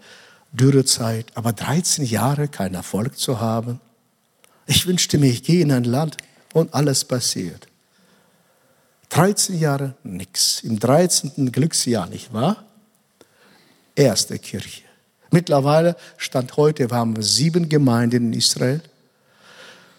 Dürrezeit, 0.52 1.28
aber 1.36 1.54
13 1.54 2.06
Jahre 2.06 2.48
keinen 2.48 2.76
Erfolg 2.76 3.18
zu 3.18 3.40
haben. 3.40 3.80
Ich 4.66 4.88
wünschte 4.88 5.18
mir, 5.18 5.30
ich 5.30 5.44
gehe 5.44 5.62
in 5.62 5.72
ein 5.72 5.84
Land 5.84 6.18
und 6.54 6.74
alles 6.74 7.06
passiert. 7.06 7.68
13 9.10 9.60
Jahre 9.60 9.96
nichts. 10.04 10.62
Im 10.64 10.80
13. 10.80 11.52
Glücksjahr, 11.52 12.08
nicht 12.08 12.34
wahr? 12.34 12.66
Erste 13.96 14.38
Kirche. 14.40 14.84
Mittlerweile, 15.32 15.96
Stand 16.18 16.56
heute, 16.58 16.90
wir 16.90 16.98
haben 16.98 17.22
sieben 17.22 17.68
Gemeinden 17.68 18.32
in 18.32 18.34
Israel 18.34 18.82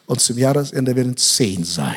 und 0.06 0.20
zum 0.20 0.38
Jahresende 0.38 0.94
werden 0.94 1.16
zehn 1.16 1.64
sein. 1.64 1.96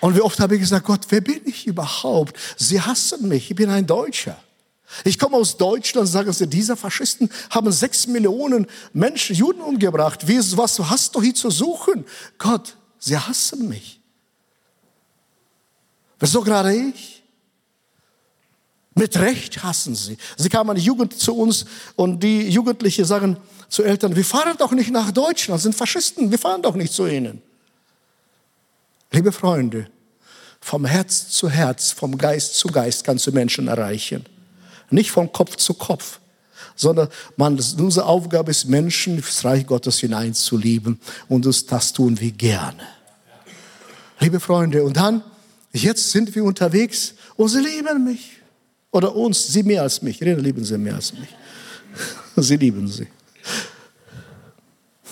Und 0.00 0.14
wie 0.14 0.20
oft 0.20 0.38
habe 0.38 0.54
ich 0.54 0.60
gesagt, 0.60 0.86
Gott, 0.86 1.00
wer 1.08 1.20
bin 1.20 1.40
ich 1.44 1.66
überhaupt? 1.66 2.36
Sie 2.56 2.80
hassen 2.80 3.28
mich, 3.28 3.50
ich 3.50 3.56
bin 3.56 3.68
ein 3.68 3.86
Deutscher. 3.86 4.36
Ich 5.04 5.18
komme 5.18 5.36
aus 5.36 5.56
Deutschland, 5.56 6.08
sagen 6.08 6.32
sie, 6.32 6.46
diese 6.46 6.76
Faschisten 6.76 7.28
haben 7.50 7.70
sechs 7.72 8.06
Millionen 8.06 8.66
Menschen, 8.92 9.36
Juden 9.36 9.60
umgebracht. 9.60 10.26
Wie, 10.26 10.38
was 10.56 10.78
hast 10.78 11.14
du 11.14 11.22
hier 11.22 11.34
zu 11.34 11.50
suchen? 11.50 12.04
Gott, 12.38 12.76
sie 12.98 13.18
hassen 13.18 13.68
mich. 13.68 13.97
Wieso 16.18 16.42
gerade 16.42 16.74
ich? 16.74 17.22
Mit 18.94 19.16
Recht 19.18 19.62
hassen 19.62 19.94
sie. 19.94 20.18
Sie 20.36 20.48
kamen 20.48 20.74
die 20.74 20.82
Jugend 20.82 21.18
zu 21.18 21.36
uns 21.36 21.66
und 21.94 22.20
die 22.20 22.48
Jugendlichen 22.48 23.04
sagen 23.04 23.36
zu 23.68 23.84
Eltern, 23.84 24.16
wir 24.16 24.24
fahren 24.24 24.56
doch 24.58 24.72
nicht 24.72 24.90
nach 24.90 25.12
Deutschland, 25.12 25.60
sind 25.60 25.74
Faschisten, 25.74 26.30
wir 26.30 26.38
fahren 26.38 26.62
doch 26.62 26.74
nicht 26.74 26.92
zu 26.92 27.06
ihnen. 27.06 27.40
Liebe 29.12 29.30
Freunde, 29.30 29.88
vom 30.60 30.84
Herz 30.84 31.28
zu 31.28 31.48
Herz, 31.48 31.92
vom 31.92 32.18
Geist 32.18 32.56
zu 32.56 32.68
Geist 32.68 33.04
kannst 33.04 33.26
du 33.26 33.32
Menschen 33.32 33.68
erreichen. 33.68 34.26
Nicht 34.90 35.10
von 35.10 35.30
Kopf 35.30 35.56
zu 35.56 35.74
Kopf, 35.74 36.18
sondern 36.74 37.08
man, 37.36 37.54
unsere 37.78 38.06
Aufgabe 38.06 38.50
ist, 38.50 38.66
Menschen 38.66 39.18
ins 39.18 39.44
Reich 39.44 39.66
Gottes 39.66 40.00
hineinzulieben 40.00 40.98
und 41.28 41.46
das 41.46 41.92
tun 41.92 42.18
wir 42.18 42.32
gerne. 42.32 42.82
Liebe 44.18 44.40
Freunde, 44.40 44.82
und 44.82 44.96
dann 44.96 45.22
Jetzt 45.82 46.10
sind 46.10 46.34
wir 46.34 46.44
unterwegs 46.44 47.14
und 47.36 47.48
sie 47.48 47.60
lieben 47.60 48.04
mich. 48.04 48.38
Oder 48.90 49.14
uns, 49.14 49.48
sie 49.48 49.62
mehr 49.62 49.82
als 49.82 50.02
mich. 50.02 50.20
Reden 50.20 50.42
lieben 50.42 50.64
sie 50.64 50.78
mehr 50.78 50.94
als 50.94 51.12
mich. 51.12 51.28
Sie 52.36 52.56
lieben 52.56 52.86
sie. 52.86 53.08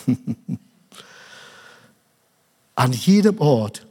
An 2.76 2.92
jedem 2.92 3.38
Ort, 3.40 3.86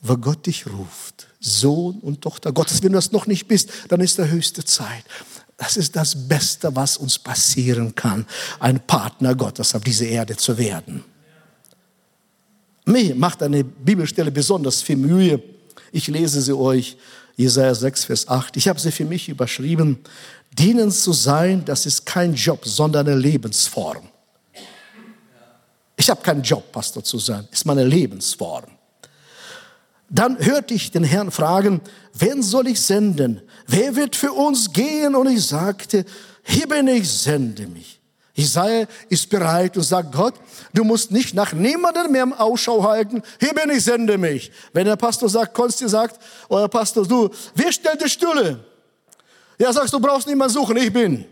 wo 0.00 0.16
Gott 0.16 0.46
dich 0.46 0.66
ruft, 0.66 1.26
Sohn 1.40 1.98
und 2.00 2.22
Tochter 2.22 2.52
Gottes, 2.52 2.82
wenn 2.82 2.92
du 2.92 2.98
das 2.98 3.10
noch 3.10 3.26
nicht 3.26 3.48
bist, 3.48 3.70
dann 3.88 4.00
ist 4.00 4.18
der 4.18 4.30
höchste 4.30 4.64
Zeit. 4.64 5.04
Das 5.56 5.76
ist 5.76 5.96
das 5.96 6.28
Beste, 6.28 6.74
was 6.76 6.96
uns 6.96 7.18
passieren 7.18 7.94
kann, 7.94 8.26
ein 8.60 8.78
Partner 8.86 9.34
Gottes 9.34 9.74
auf 9.74 9.82
dieser 9.82 10.06
Erde 10.06 10.36
zu 10.36 10.56
werden. 10.56 11.04
Mir 12.84 13.14
macht 13.16 13.42
eine 13.42 13.64
Bibelstelle 13.64 14.30
besonders 14.30 14.80
viel 14.80 14.96
Mühe. 14.96 15.42
Ich 15.92 16.08
lese 16.08 16.40
sie 16.40 16.56
euch, 16.56 16.96
Jesaja 17.36 17.74
6, 17.74 18.04
Vers 18.04 18.28
8. 18.28 18.56
Ich 18.56 18.68
habe 18.68 18.80
sie 18.80 18.90
für 18.90 19.04
mich 19.04 19.28
überschrieben. 19.28 19.98
Dienen 20.50 20.90
zu 20.90 21.12
sein, 21.12 21.64
das 21.64 21.86
ist 21.86 22.04
kein 22.04 22.34
Job, 22.34 22.66
sondern 22.66 23.06
eine 23.06 23.16
Lebensform. 23.16 24.08
Ich 25.96 26.10
habe 26.10 26.22
keinen 26.22 26.42
Job, 26.42 26.70
Pastor 26.72 27.02
zu 27.02 27.18
sein, 27.18 27.46
ist 27.50 27.66
meine 27.66 27.84
Lebensform. 27.84 28.64
Dann 30.10 30.38
hörte 30.38 30.74
ich 30.74 30.90
den 30.90 31.04
Herrn 31.04 31.30
fragen, 31.30 31.80
wen 32.14 32.42
soll 32.42 32.68
ich 32.68 32.80
senden? 32.80 33.42
Wer 33.66 33.94
wird 33.94 34.16
für 34.16 34.32
uns 34.32 34.72
gehen? 34.72 35.14
Und 35.14 35.28
ich 35.28 35.44
sagte, 35.44 36.04
hier 36.42 36.66
bin 36.66 36.88
ich, 36.88 37.10
sende 37.10 37.66
mich. 37.66 37.97
Jesaja 38.38 38.86
ist 39.08 39.28
bereit 39.28 39.76
und 39.76 39.82
sagt, 39.82 40.12
Gott, 40.12 40.34
du 40.72 40.84
musst 40.84 41.10
nicht 41.10 41.34
nach 41.34 41.52
niemandem 41.52 42.12
mehr 42.12 42.22
im 42.22 42.32
Ausschau 42.32 42.84
halten. 42.84 43.20
Hier 43.40 43.52
bin 43.52 43.68
ich, 43.70 43.82
sende 43.82 44.16
mich. 44.16 44.52
Wenn 44.72 44.86
der 44.86 44.94
Pastor 44.94 45.28
sagt, 45.28 45.52
Konsti 45.52 45.88
sagt, 45.88 46.20
euer 46.48 46.68
Pastor, 46.68 47.04
du, 47.04 47.30
wer 47.56 47.72
stellt 47.72 48.00
die 48.00 48.08
Stühle? 48.08 48.64
Ja, 49.58 49.72
sagst 49.72 49.92
du, 49.92 49.98
brauchst 49.98 50.28
niemand 50.28 50.52
suchen, 50.52 50.76
ich 50.76 50.92
bin. 50.92 51.24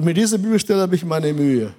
Mit 0.00 0.16
dieser 0.16 0.38
Bibelstelle 0.38 0.82
habe 0.82 0.94
ich 0.94 1.04
meine 1.04 1.32
Mühe. 1.32 1.74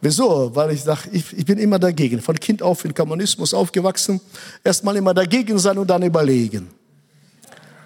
Wieso? 0.00 0.50
Weil 0.52 0.72
ich 0.72 0.82
sage, 0.82 1.08
ich, 1.12 1.38
ich 1.38 1.44
bin 1.44 1.58
immer 1.58 1.78
dagegen. 1.78 2.20
Von 2.20 2.34
Kind 2.34 2.62
auf 2.62 2.84
in 2.84 2.92
Kommunismus 2.92 3.54
aufgewachsen. 3.54 4.20
Erstmal 4.64 4.96
immer 4.96 5.14
dagegen 5.14 5.56
sein 5.56 5.78
und 5.78 5.88
dann 5.88 6.02
überlegen. 6.02 6.68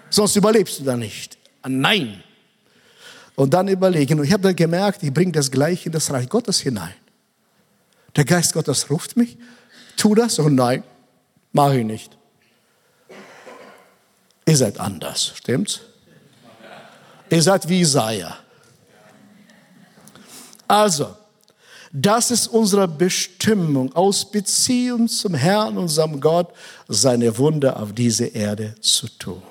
Sonst 0.09 0.35
überlebst 0.35 0.79
du 0.79 0.85
da 0.85 0.97
nicht. 0.97 1.37
Ah, 1.61 1.69
nein. 1.69 2.23
Und 3.37 3.53
dann 3.53 3.67
überlegen. 3.67 4.19
Und 4.19 4.25
ich 4.25 4.33
habe 4.33 4.41
dann 4.41 4.55
gemerkt, 4.55 5.03
ich 5.03 5.13
bringe 5.13 5.31
das 5.31 5.51
Gleiche 5.51 5.85
in 5.85 5.91
das 5.91 6.11
Reich 6.11 6.27
Gottes 6.27 6.59
hinein. 6.59 6.95
Der 8.15 8.25
Geist 8.25 8.51
Gottes 8.53 8.89
ruft 8.89 9.15
mich, 9.15 9.37
tu 9.95 10.15
das 10.15 10.39
und 10.39 10.55
nein, 10.55 10.83
mache 11.51 11.77
ich 11.77 11.85
nicht. 11.85 12.17
Ihr 14.43 14.57
seid 14.57 14.79
anders, 14.79 15.33
stimmt's? 15.35 15.81
Ihr 17.29 17.43
seid 17.43 17.69
wie 17.69 17.81
Isaiah. 17.81 18.39
Also, 20.67 21.15
das 21.91 22.31
ist 22.31 22.47
unsere 22.47 22.87
Bestimmung, 22.87 23.93
aus 23.93 24.31
Beziehung 24.31 25.07
zum 25.07 25.35
Herrn, 25.35 25.77
unserem 25.77 26.19
Gott, 26.19 26.53
seine 26.87 27.37
Wunder 27.37 27.79
auf 27.79 27.93
diese 27.93 28.25
Erde 28.25 28.73
zu 28.81 29.07
tun. 29.07 29.43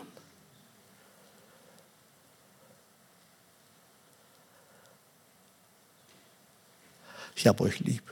Ich 7.36 7.46
habe 7.46 7.62
euch 7.62 7.80
lieb. 7.80 8.02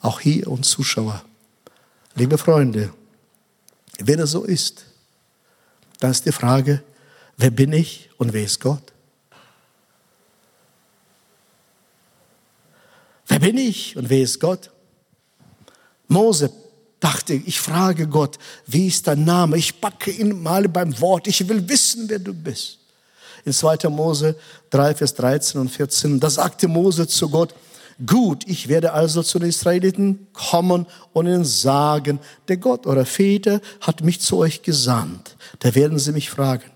Auch 0.00 0.20
hier 0.20 0.48
und 0.48 0.64
Zuschauer. 0.64 1.22
Liebe 2.14 2.38
Freunde, 2.38 2.92
wenn 3.98 4.20
es 4.20 4.30
so 4.30 4.44
ist, 4.44 4.86
dann 5.98 6.12
ist 6.12 6.24
die 6.24 6.32
Frage, 6.32 6.82
wer 7.36 7.50
bin 7.50 7.72
ich 7.72 8.08
und 8.16 8.32
wer 8.32 8.44
ist 8.44 8.60
Gott? 8.60 8.92
Wer 13.26 13.40
bin 13.40 13.58
ich 13.58 13.96
und 13.96 14.08
wer 14.08 14.22
ist 14.22 14.40
Gott? 14.40 14.70
Mose 16.08 16.50
dachte, 16.98 17.34
ich 17.34 17.60
frage 17.60 18.06
Gott, 18.08 18.38
wie 18.66 18.88
ist 18.88 19.06
dein 19.06 19.24
Name? 19.24 19.56
Ich 19.56 19.80
packe 19.80 20.10
ihn 20.10 20.42
mal 20.42 20.68
beim 20.68 20.98
Wort. 21.00 21.26
Ich 21.26 21.46
will 21.48 21.68
wissen, 21.68 22.08
wer 22.08 22.18
du 22.18 22.32
bist. 22.32 22.78
In 23.44 23.52
2. 23.52 23.88
Mose 23.88 24.36
3, 24.70 24.94
Vers 24.94 25.14
13 25.14 25.60
und 25.60 25.68
14, 25.68 26.20
da 26.20 26.28
sagte 26.28 26.68
Mose 26.68 27.06
zu 27.06 27.28
Gott, 27.28 27.54
gut, 28.06 28.44
ich 28.46 28.68
werde 28.68 28.92
also 28.92 29.22
zu 29.22 29.38
den 29.38 29.48
Israeliten 29.48 30.26
kommen 30.32 30.86
und 31.12 31.26
ihnen 31.26 31.44
sagen, 31.44 32.18
der 32.48 32.56
Gott 32.56 32.86
eurer 32.86 33.06
Väter 33.06 33.60
hat 33.80 34.02
mich 34.02 34.20
zu 34.20 34.38
euch 34.38 34.62
gesandt. 34.62 35.36
Da 35.60 35.74
werden 35.74 35.98
sie 35.98 36.12
mich 36.12 36.30
fragen, 36.30 36.70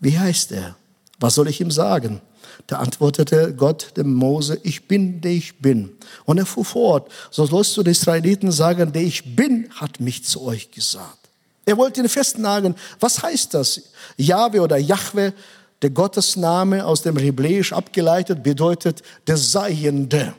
wie 0.00 0.18
heißt 0.18 0.52
er? 0.52 0.76
Was 1.20 1.36
soll 1.36 1.48
ich 1.48 1.60
ihm 1.60 1.70
sagen? 1.70 2.20
Da 2.66 2.78
antwortete 2.78 3.54
Gott 3.54 3.96
dem 3.96 4.14
Mose, 4.14 4.58
ich 4.62 4.88
bin, 4.88 5.20
der 5.20 5.32
ich 5.32 5.58
bin. 5.58 5.96
Und 6.24 6.38
er 6.38 6.46
fuhr 6.46 6.64
fort, 6.64 7.10
so 7.30 7.46
sollst 7.46 7.76
du 7.76 7.82
den 7.82 7.92
Israeliten 7.92 8.52
sagen, 8.52 8.92
der 8.92 9.02
ich 9.02 9.36
bin, 9.36 9.68
hat 9.74 10.00
mich 10.00 10.24
zu 10.24 10.42
euch 10.42 10.70
gesagt. 10.70 11.18
Er 11.64 11.76
wollte 11.76 12.00
ihn 12.00 12.08
festnageln. 12.08 12.74
Was 12.98 13.22
heißt 13.22 13.54
das? 13.54 13.82
Jahwe 14.16 14.60
oder 14.60 14.76
Jahwe, 14.76 15.32
der 15.80 15.90
Gottesname 15.90 16.84
aus 16.84 17.02
dem 17.02 17.16
Hebräisch 17.16 17.72
abgeleitet, 17.72 18.42
bedeutet 18.42 19.02
der 19.26 19.36
Seiende. 19.36 20.34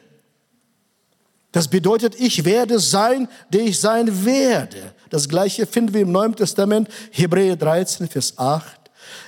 Das 1.53 1.67
bedeutet, 1.67 2.15
ich 2.19 2.45
werde 2.45 2.79
sein, 2.79 3.29
der 3.49 3.61
ich 3.61 3.79
sein 3.79 4.25
werde. 4.25 4.91
Das 5.11 5.29
gleiche 5.29 5.67
finden 5.67 5.93
wir 5.93 6.01
im 6.01 6.11
Neuen 6.11 6.35
Testament, 6.35 6.89
Hebräer 7.11 7.55
13, 7.55 8.07
Vers 8.07 8.33
8. 8.37 8.65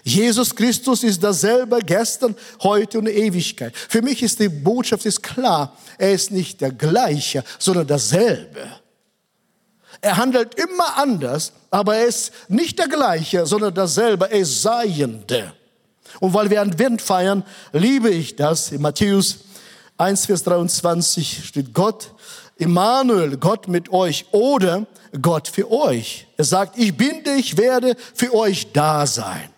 Jesus 0.03 0.55
Christus 0.55 1.03
ist 1.03 1.23
dasselbe 1.23 1.79
gestern, 1.85 2.35
heute 2.63 2.97
und 2.97 3.07
Ewigkeit. 3.07 3.75
Für 3.75 4.01
mich 4.01 4.23
ist 4.23 4.39
die 4.39 4.49
Botschaft 4.49 5.05
ist 5.05 5.21
klar. 5.21 5.77
Er 5.99 6.13
ist 6.13 6.31
nicht 6.31 6.61
der 6.61 6.71
gleiche, 6.71 7.43
sondern 7.59 7.85
dasselbe. 7.85 8.71
Er 10.01 10.17
handelt 10.17 10.55
immer 10.55 10.97
anders, 10.97 11.53
aber 11.69 11.97
er 11.97 12.07
ist 12.07 12.31
nicht 12.47 12.79
der 12.79 12.87
gleiche, 12.87 13.45
sondern 13.45 13.73
dasselbe. 13.75 14.31
Er 14.31 14.39
ist 14.39 14.63
Seiende. 14.63 15.53
Und 16.19 16.33
weil 16.33 16.49
wir 16.49 16.61
Advent 16.61 17.03
feiern, 17.03 17.43
liebe 17.71 18.09
ich 18.09 18.35
das. 18.35 18.71
In 18.71 18.81
Matthäus 18.81 19.37
1, 19.97 20.25
Vers 20.25 20.43
23 20.43 21.45
steht 21.45 21.73
Gott, 21.73 22.13
Immanuel, 22.57 23.37
Gott 23.37 23.67
mit 23.67 23.89
euch 23.89 24.25
oder 24.31 24.85
Gott 25.21 25.47
für 25.47 25.71
euch. 25.71 26.27
Er 26.37 26.45
sagt, 26.45 26.77
ich 26.77 26.95
bin, 26.95 27.23
ich 27.37 27.57
werde 27.57 27.95
für 28.13 28.33
euch 28.33 28.71
da 28.71 29.07
sein. 29.07 29.49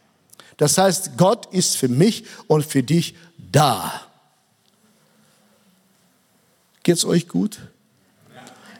Das 0.58 0.78
heißt, 0.78 1.12
Gott 1.18 1.48
ist 1.54 1.78
für 1.78 1.88
mich 1.88 2.26
und 2.48 2.66
für 2.66 2.84
dich 2.84 3.16
da. 3.52 4.02
Geht's 6.84 7.06
euch 7.06 7.28
gut? 7.28 7.60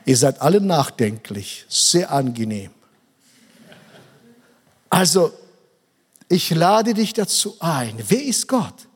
Ihr 0.04 0.16
seid 0.16 0.40
alle 0.40 0.60
nachdenklich, 0.60 1.66
sehr 1.68 2.10
angenehm. 2.10 2.70
Also, 4.90 5.32
ich 6.28 6.50
lade 6.50 6.94
dich 6.94 7.12
dazu 7.12 7.56
ein. 7.60 7.94
Wer 8.08 8.24
ist 8.24 8.48
Gott? 8.48 8.87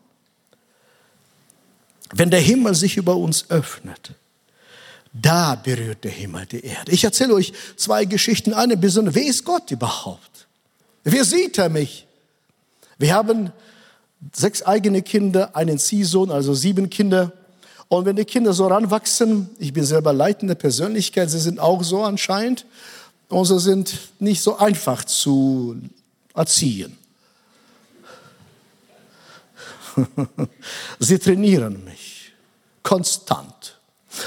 Wenn 2.12 2.30
der 2.30 2.40
Himmel 2.40 2.74
sich 2.74 2.96
über 2.96 3.16
uns 3.16 3.50
öffnet, 3.50 4.12
da 5.12 5.54
berührt 5.54 6.04
der 6.04 6.10
Himmel 6.10 6.46
die 6.46 6.64
Erde. 6.64 6.92
Ich 6.92 7.04
erzähle 7.04 7.34
euch 7.34 7.52
zwei 7.76 8.04
Geschichten. 8.04 8.54
Eine 8.54 8.76
besondere. 8.76 9.14
Wer 9.14 9.26
ist 9.26 9.44
Gott 9.44 9.70
überhaupt? 9.70 10.46
Wer 11.04 11.24
sieht 11.24 11.58
er 11.58 11.68
mich? 11.68 12.06
Wir 12.98 13.14
haben 13.14 13.50
sechs 14.32 14.62
eigene 14.62 15.02
Kinder, 15.02 15.56
einen 15.56 15.78
Ziehsohn, 15.78 16.30
also 16.30 16.54
sieben 16.54 16.88
Kinder. 16.88 17.32
Und 17.88 18.06
wenn 18.06 18.16
die 18.16 18.24
Kinder 18.24 18.52
so 18.52 18.66
ranwachsen, 18.66 19.50
ich 19.58 19.72
bin 19.72 19.84
selber 19.84 20.12
leitende 20.12 20.54
Persönlichkeit, 20.54 21.30
sie 21.30 21.40
sind 21.40 21.58
auch 21.58 21.82
so 21.82 22.02
anscheinend, 22.02 22.64
und 23.28 23.46
sie 23.46 23.58
sind 23.58 23.98
nicht 24.18 24.42
so 24.42 24.58
einfach 24.58 25.04
zu 25.04 25.76
erziehen. 26.34 26.96
sie 30.98 31.18
trainieren 31.18 31.84
mich 31.84 32.32
konstant. 32.82 33.78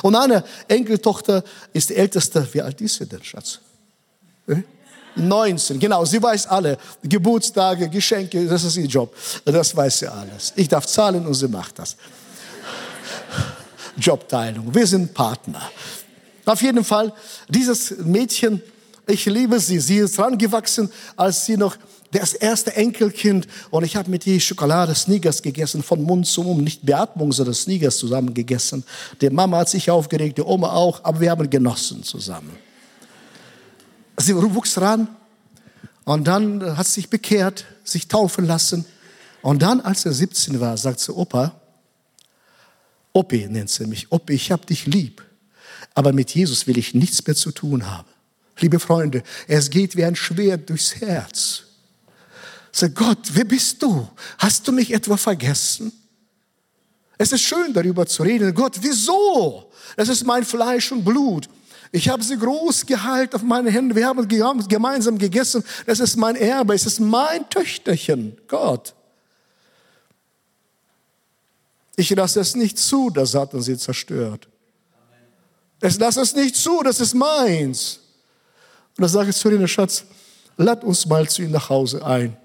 Und 0.02 0.16
eine 0.16 0.44
Enkeltochter 0.68 1.44
ist 1.74 1.90
die 1.90 1.96
älteste. 1.96 2.48
Wie 2.54 2.62
alt 2.62 2.82
ist 2.82 2.96
sie 2.96 3.06
denn, 3.06 3.24
Schatz? 3.24 3.60
19, 5.16 5.80
genau, 5.80 6.04
sie 6.06 6.22
weiß 6.22 6.48
alle. 6.48 6.78
Geburtstage, 7.04 7.88
Geschenke, 7.90 8.46
das 8.48 8.64
ist 8.64 8.78
ihr 8.78 8.86
Job. 8.86 9.16
Das 9.46 9.76
weiß 9.76 10.00
sie 10.00 10.08
alles. 10.08 10.54
Ich 10.56 10.68
darf 10.68 10.86
zahlen 10.86 11.26
und 11.26 11.34
sie 11.34 11.48
macht 11.48 11.80
das. 11.80 11.96
Jobteilung, 13.98 14.74
wir 14.74 14.86
sind 14.86 15.14
Partner. 15.14 15.70
Auf 16.46 16.62
jeden 16.62 16.84
Fall, 16.84 17.14
dieses 17.48 17.92
Mädchen, 18.00 18.62
ich 19.08 19.26
liebe 19.26 19.60
sie. 19.60 19.80
Sie 19.80 19.98
ist 19.98 20.20
rangewachsen, 20.20 20.92
als 21.16 21.46
sie 21.46 21.58
noch 21.58 21.78
das 22.12 22.34
erste 22.34 22.76
Enkelkind 22.76 23.48
und 23.72 23.84
ich 23.84 23.96
habe 23.96 24.10
mit 24.10 24.26
ihr 24.26 24.40
Schokolade, 24.40 24.96
Sneakers 24.96 25.42
gegessen, 25.42 25.84
von 25.84 26.02
Mund 26.02 26.28
zu 26.28 26.44
Mund, 26.44 26.64
nicht 26.64 26.86
Beatmung, 26.86 27.32
sondern 27.32 27.54
Sneakers 27.54 27.98
zusammen 27.98 28.34
gegessen. 28.34 28.84
Die 29.22 29.30
Mama 29.30 29.58
hat 29.58 29.70
sich 29.70 29.90
aufgeregt, 29.90 30.38
die 30.38 30.44
Oma 30.44 30.74
auch, 30.74 31.04
aber 31.04 31.20
wir 31.20 31.32
haben 31.32 31.50
genossen 31.50 32.04
zusammen. 32.04 32.56
Sie 34.18 34.36
wuchs 34.36 34.80
ran 34.80 35.08
und 36.06 36.26
dann 36.26 36.78
hat 36.78 36.88
sie 36.88 37.02
sich 37.02 37.10
bekehrt, 37.10 37.66
sich 37.84 38.08
taufen 38.08 38.46
lassen. 38.46 38.86
Und 39.42 39.62
dann, 39.62 39.82
als 39.82 40.06
er 40.06 40.14
17 40.14 40.60
war, 40.60 40.78
sagt 40.78 41.00
sie, 41.00 41.14
Opa, 41.14 41.60
Opi 43.14 43.48
nennt 43.48 43.70
sie 43.70 43.88
mich, 43.88 44.12
Opi, 44.12 44.34
ich 44.34 44.52
hab 44.52 44.66
dich 44.68 44.86
lieb, 44.86 45.24
aber 45.94 46.14
mit 46.14 46.32
Jesus 46.32 46.68
will 46.68 46.78
ich 46.78 46.94
nichts 46.94 47.26
mehr 47.26 47.36
zu 47.36 47.52
tun 47.52 47.90
haben. 47.90 48.08
Liebe 48.60 48.80
Freunde, 48.80 49.24
es 49.48 49.70
geht 49.70 49.96
wie 49.96 50.06
ein 50.06 50.16
Schwert 50.16 50.70
durchs 50.70 50.96
Herz. 50.96 51.65
Sag 52.78 52.94
Gott, 52.94 53.20
wer 53.32 53.46
bist 53.46 53.82
du? 53.82 54.06
Hast 54.38 54.68
du 54.68 54.74
mich 54.74 54.94
etwa 54.94 55.16
vergessen? 55.16 55.94
Es 57.18 57.32
ist 57.32 57.44
schön, 57.44 57.72
darüber 57.72 58.06
zu 58.06 58.22
reden. 58.22 58.54
Gott, 58.54 58.76
wieso? 58.82 59.72
Das 59.96 60.10
ist 60.10 60.26
mein 60.26 60.44
Fleisch 60.44 60.92
und 60.92 61.06
Blut. 61.06 61.48
Ich 61.94 62.10
habe 62.10 62.22
sie 62.22 62.38
groß 62.38 62.86
gehalten 62.86 63.34
auf 63.38 63.44
meine 63.44 63.72
Hände. 63.72 63.96
Wir 63.96 64.06
haben 64.06 64.28
gemeinsam 64.68 65.18
gegessen. 65.18 65.64
Das 65.86 66.02
ist 66.02 66.18
mein 66.18 66.36
Erbe. 66.36 66.76
Es 66.76 66.86
ist 66.86 67.00
mein 67.00 67.50
Töchterchen. 67.50 68.38
Gott. 68.50 68.94
Ich 71.96 72.10
lasse 72.10 72.42
es 72.42 72.58
nicht 72.58 72.78
zu, 72.78 73.10
dass 73.10 73.32
Satan 73.32 73.62
sie 73.62 73.78
zerstört. 73.78 74.50
Ich 75.82 75.98
lasse 75.98 76.20
es 76.20 76.36
nicht 76.36 76.58
zu, 76.58 76.84
das 76.84 77.00
ist 77.00 77.14
meins. 77.14 78.02
Und 78.98 79.04
da 79.04 79.08
sage 79.08 79.30
ich 79.30 79.38
zu 79.38 79.50
dir, 79.50 79.66
Schatz, 79.66 80.04
lad 80.58 80.84
uns 80.84 81.06
mal 81.06 81.30
zu 81.30 81.42
ihm 81.42 81.52
nach 81.52 81.70
Hause 81.70 82.06
ein. 82.06 82.36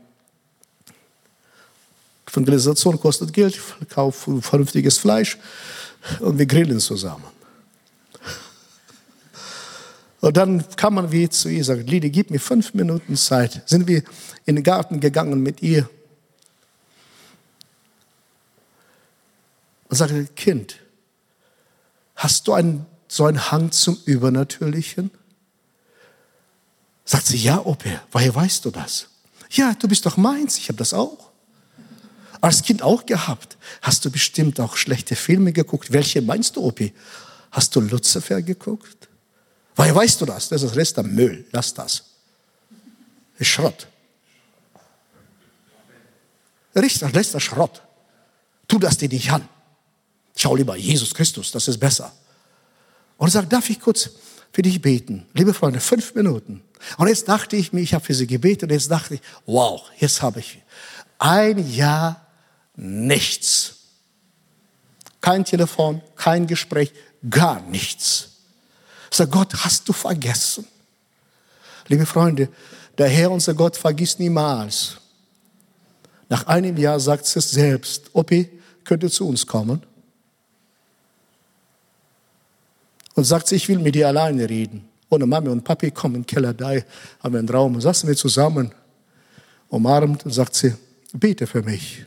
Evangelisation 2.31 3.01
kostet 3.01 3.33
Geld, 3.33 3.59
kauf 3.89 4.29
vernünftiges 4.41 4.99
Fleisch 4.99 5.39
und 6.21 6.39
wir 6.39 6.47
grillen 6.47 6.81
zusammen. 6.81 7.25
Und 10.21 10.37
dann 10.37 10.65
kam 10.77 10.95
man 10.95 11.13
wie 11.13 11.29
zu 11.29 11.49
ihr, 11.49 11.65
sagt, 11.65 11.89
Lili, 11.89 12.11
gib 12.11 12.31
mir 12.31 12.41
fünf 12.41 12.75
Minuten 12.75 13.17
Zeit. 13.17 13.63
Sind 13.67 13.89
wir 13.89 14.03
in 14.45 14.57
den 14.57 14.65
Garten 14.65 15.01
gegangen 15.01 15.43
mit 15.43 15.63
ihr. 15.63 15.89
Und 19.89 19.97
sagte, 19.97 20.27
Kind, 20.37 20.77
hast 22.15 22.47
du 22.47 22.53
einen, 22.53 22.87
so 23.09 23.25
einen 23.25 23.51
Hang 23.51 23.73
zum 23.73 23.99
Übernatürlichen? 24.05 25.11
Sagt 27.05 27.27
sie, 27.27 27.39
ja, 27.39 27.65
Opa, 27.65 28.03
woher 28.13 28.35
weißt 28.35 28.65
du 28.67 28.71
das? 28.71 29.09
Ja, 29.51 29.75
du 29.75 29.89
bist 29.89 30.07
doch 30.07 30.17
meins, 30.17 30.59
ich 30.59 30.69
habe 30.69 30.79
das 30.79 30.93
auch. 30.93 31.30
Als 32.41 32.63
Kind 32.63 32.83
auch 32.83 33.05
gehabt. 33.05 33.57
Hast 33.83 34.05
du 34.05 34.11
bestimmt 34.11 34.61
auch 34.61 34.77
schlechte 34.77 35.17
Filme 35.17 35.53
geguckt? 35.53 35.93
Welche 35.93 36.23
meinst 36.23 36.57
du, 36.57 36.65
Opi? 36.65 36.95
Hast 37.51 37.75
du 37.77 37.81
Lucifer 37.81 38.41
geguckt? 38.43 39.09
Woher 39.77 39.95
weißt 39.95 40.21
du 40.21 40.27
das? 40.27 40.49
Das 40.49 40.63
ist 40.63 40.99
am 40.99 41.15
Müll. 41.15 41.45
Lass 41.53 41.75
das. 41.75 42.05
Das 43.33 43.41
ist 43.41 43.49
Schrott. 43.49 43.87
Richtig, 46.75 47.13
lässt 47.13 47.35
das 47.35 47.43
Schrott. 47.43 47.83
Tu 48.69 48.79
das 48.79 48.97
dir 48.97 49.09
nicht 49.09 49.31
an. 49.31 49.49
Schau 50.37 50.55
lieber 50.55 50.77
Jesus 50.77 51.13
Christus, 51.13 51.51
das 51.51 51.69
ist 51.69 51.79
besser. 51.79 52.13
Und 53.19 53.31
sagt, 53.31 53.53
darf 53.53 53.69
ich 53.69 53.81
kurz 53.81 54.11
für 54.53 54.63
dich 54.63 54.81
beten? 54.81 55.27
Liebe 55.35 55.53
Freunde, 55.53 55.81
fünf 55.81 56.15
Minuten. 56.15 56.63
Und 56.97 57.09
jetzt 57.09 57.29
dachte 57.29 57.57
ich 57.57 57.73
mir, 57.73 57.81
ich 57.81 57.93
habe 57.93 58.05
für 58.05 58.15
sie 58.15 58.27
gebetet 58.27 58.65
und 58.65 58.71
jetzt 58.71 58.91
dachte 58.91 59.15
ich, 59.15 59.21
wow, 59.45 59.83
jetzt 59.99 60.23
habe 60.23 60.41
ich 60.41 60.63
ein 61.19 61.71
Jahr 61.73 62.27
nichts. 62.81 63.77
Kein 65.21 65.45
Telefon, 65.45 66.01
kein 66.17 66.47
Gespräch, 66.47 66.93
gar 67.29 67.61
nichts. 67.61 68.31
Sag 69.11 69.31
Gott, 69.31 69.55
hast 69.55 69.89
du 69.89 69.93
vergessen? 69.93 70.67
Liebe 71.89 72.07
Freunde, 72.07 72.49
der 72.97 73.09
Herr, 73.09 73.31
unser 73.31 73.55
Gott, 73.55 73.77
vergisst 73.77 74.19
niemals. 74.19 74.97
Nach 76.29 76.47
einem 76.47 76.77
Jahr 76.77 76.99
sagt 77.01 77.25
es 77.37 77.51
selbst, 77.51 78.11
Opi, 78.15 78.49
könnt 78.85 79.03
ihr 79.03 79.11
zu 79.11 79.29
uns 79.29 79.47
kommen? 79.47 79.83
Und 83.15 83.25
sagt 83.25 83.49
sie, 83.49 83.57
ich 83.57 83.69
will 83.69 83.79
mit 83.79 83.95
dir 83.95 84.09
alleine 84.09 84.49
reden. 84.49 84.89
Ohne 85.11 85.27
Mami 85.27 85.49
und 85.49 85.65
Papi 85.65 85.91
kommen 85.91 86.15
in 86.15 86.23
den 86.23 86.27
Keller, 86.27 86.55
da 86.55 86.71
haben 87.23 87.35
wir 87.35 87.41
einen 87.41 87.49
Raum. 87.49 87.81
Saßen 87.81 88.09
wir 88.09 88.17
zusammen, 88.17 88.73
umarmt 89.69 90.25
und 90.25 90.33
sagt 90.33 90.55
sie, 90.55 90.75
bete 91.13 91.47
für 91.47 91.63
mich. 91.63 92.07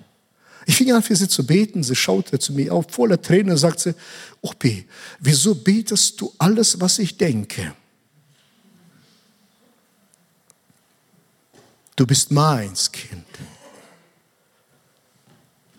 Ich 0.66 0.76
fing 0.76 0.92
an 0.92 1.04
für 1.04 1.16
sie 1.16 1.28
zu 1.28 1.46
beten. 1.46 1.84
Sie 1.84 1.96
schaute 1.96 2.40
zu 2.40 2.54
mir 2.54 2.74
auf, 2.74 2.86
voller 2.90 3.22
Tränen 3.22 3.52
und 3.52 3.58
sagte, 3.58 3.96
Opi, 4.42 4.88
wieso 5.20 5.56
betest 5.56 6.20
du 6.22 6.34
alles, 6.38 6.80
was 6.80 7.00
ich 7.00 7.18
denke? 7.18 7.74
Du 11.96 12.08
bist 12.08 12.32
meins, 12.32 12.92
Kind. 12.92 13.26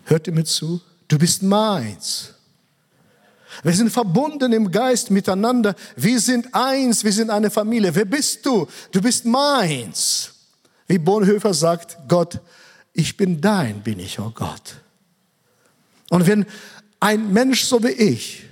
Hört 0.05 0.27
ihr 0.27 0.33
mir 0.33 0.45
zu? 0.45 0.81
Du 1.09 1.19
bist 1.19 1.43
meins. 1.43 2.35
Wir 3.63 3.73
sind 3.73 3.91
verbunden 3.91 4.53
im 4.53 4.71
Geist 4.71 5.11
miteinander. 5.11 5.75
Wir 5.97 6.21
sind 6.21 6.53
eins, 6.53 7.05
wir 7.05 7.13
sind 7.13 7.31
eine 7.31 7.51
Familie. 7.51 7.95
Wer 7.95 8.05
bist 8.05 8.45
du? 8.45 8.67
Du 8.91 9.01
bist 9.01 9.25
meins. 9.25 10.31
Wie 10.87 10.99
Bonhoeffer 10.99 11.55
sagt, 11.55 11.97
Gott, 12.09 12.41
ich 12.95 13.17
bin 13.17 13.41
dein, 13.41 13.83
bin 13.83 13.99
ich, 13.99 14.19
oh 14.21 14.31
Gott. 14.35 14.81
Und 16.09 16.27
wenn 16.27 16.47
ein 17.01 17.33
Mensch 17.33 17.65
so 17.65 17.83
wie 17.83 17.89
ich 17.89 18.45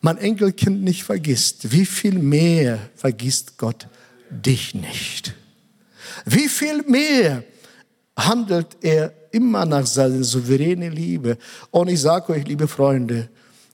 mein 0.00 0.16
Enkelkind 0.16 0.82
nicht 0.82 1.02
vergisst, 1.04 1.70
wie 1.72 1.84
viel 1.84 2.18
mehr 2.18 2.78
vergisst 2.94 3.58
Gott 3.58 3.88
dich 4.30 4.74
nicht? 4.74 5.34
Wie 6.24 6.48
viel 6.48 6.82
mehr 6.82 7.44
handelt 8.16 8.76
er 8.80 9.12
immer 9.32 9.66
nach 9.66 9.86
seiner 9.86 10.24
souveränen 10.24 10.92
Liebe? 10.92 11.36
Und 11.70 11.88
ich 11.88 12.00
sage 12.00 12.32
euch, 12.32 12.46
liebe 12.46 12.68
Freunde, 12.68 13.28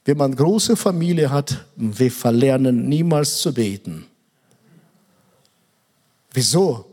wenn 0.04 0.16
man 0.16 0.34
große 0.34 0.76
Familie 0.76 1.30
hat, 1.30 1.64
wir 1.76 2.10
verlernen 2.10 2.88
niemals 2.88 3.38
zu 3.38 3.52
beten. 3.54 4.06
Wieso? 6.32 6.86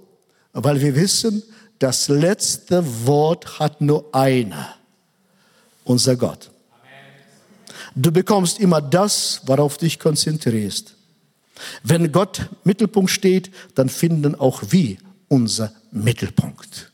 Weil 0.54 0.80
wir 0.80 0.96
wissen, 0.96 1.42
das 1.82 2.10
letzte 2.10 3.08
Wort 3.08 3.58
hat 3.58 3.82
nur 3.82 4.13
einer, 4.13 4.76
unser 5.84 6.15
Gott. 6.15 6.52
Du 7.96 8.12
bekommst 8.12 8.60
immer 8.60 8.82
das, 8.82 9.41
worauf 9.46 9.80
dich 9.80 9.98
konzentrierst. 9.98 10.94
Wenn 11.82 12.12
Gott 12.12 12.50
Mittelpunkt 12.63 13.10
steht, 13.10 13.52
dann 13.74 13.89
finden 13.89 14.36
auch 14.36 14.62
wir 14.70 14.98
unser 15.28 15.74
Mittelpunkt. 15.91 16.91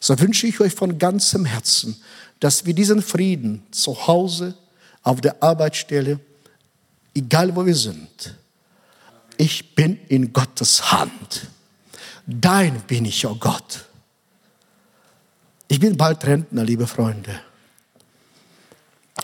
So 0.00 0.18
wünsche 0.18 0.48
ich 0.48 0.58
euch 0.60 0.74
von 0.74 0.98
ganzem 0.98 1.44
Herzen, 1.44 1.96
dass 2.40 2.66
wir 2.66 2.74
diesen 2.74 3.00
Frieden 3.00 3.62
zu 3.70 4.08
Hause, 4.08 4.56
auf 5.04 5.20
der 5.20 5.42
Arbeitsstelle, 5.42 6.18
egal 7.14 7.54
wo 7.54 7.64
wir 7.64 7.74
sind, 7.74 8.36
ich 9.36 9.74
bin 9.74 9.98
in 10.08 10.32
Gottes 10.32 10.92
Hand. 10.92 11.48
Dein 12.26 12.80
bin 12.82 13.04
ich, 13.04 13.26
oh 13.26 13.34
Gott. 13.34 13.84
Ich 15.68 15.80
bin 15.80 15.96
bald 15.96 16.24
Rentner, 16.24 16.64
liebe 16.64 16.86
Freunde. 16.86 17.40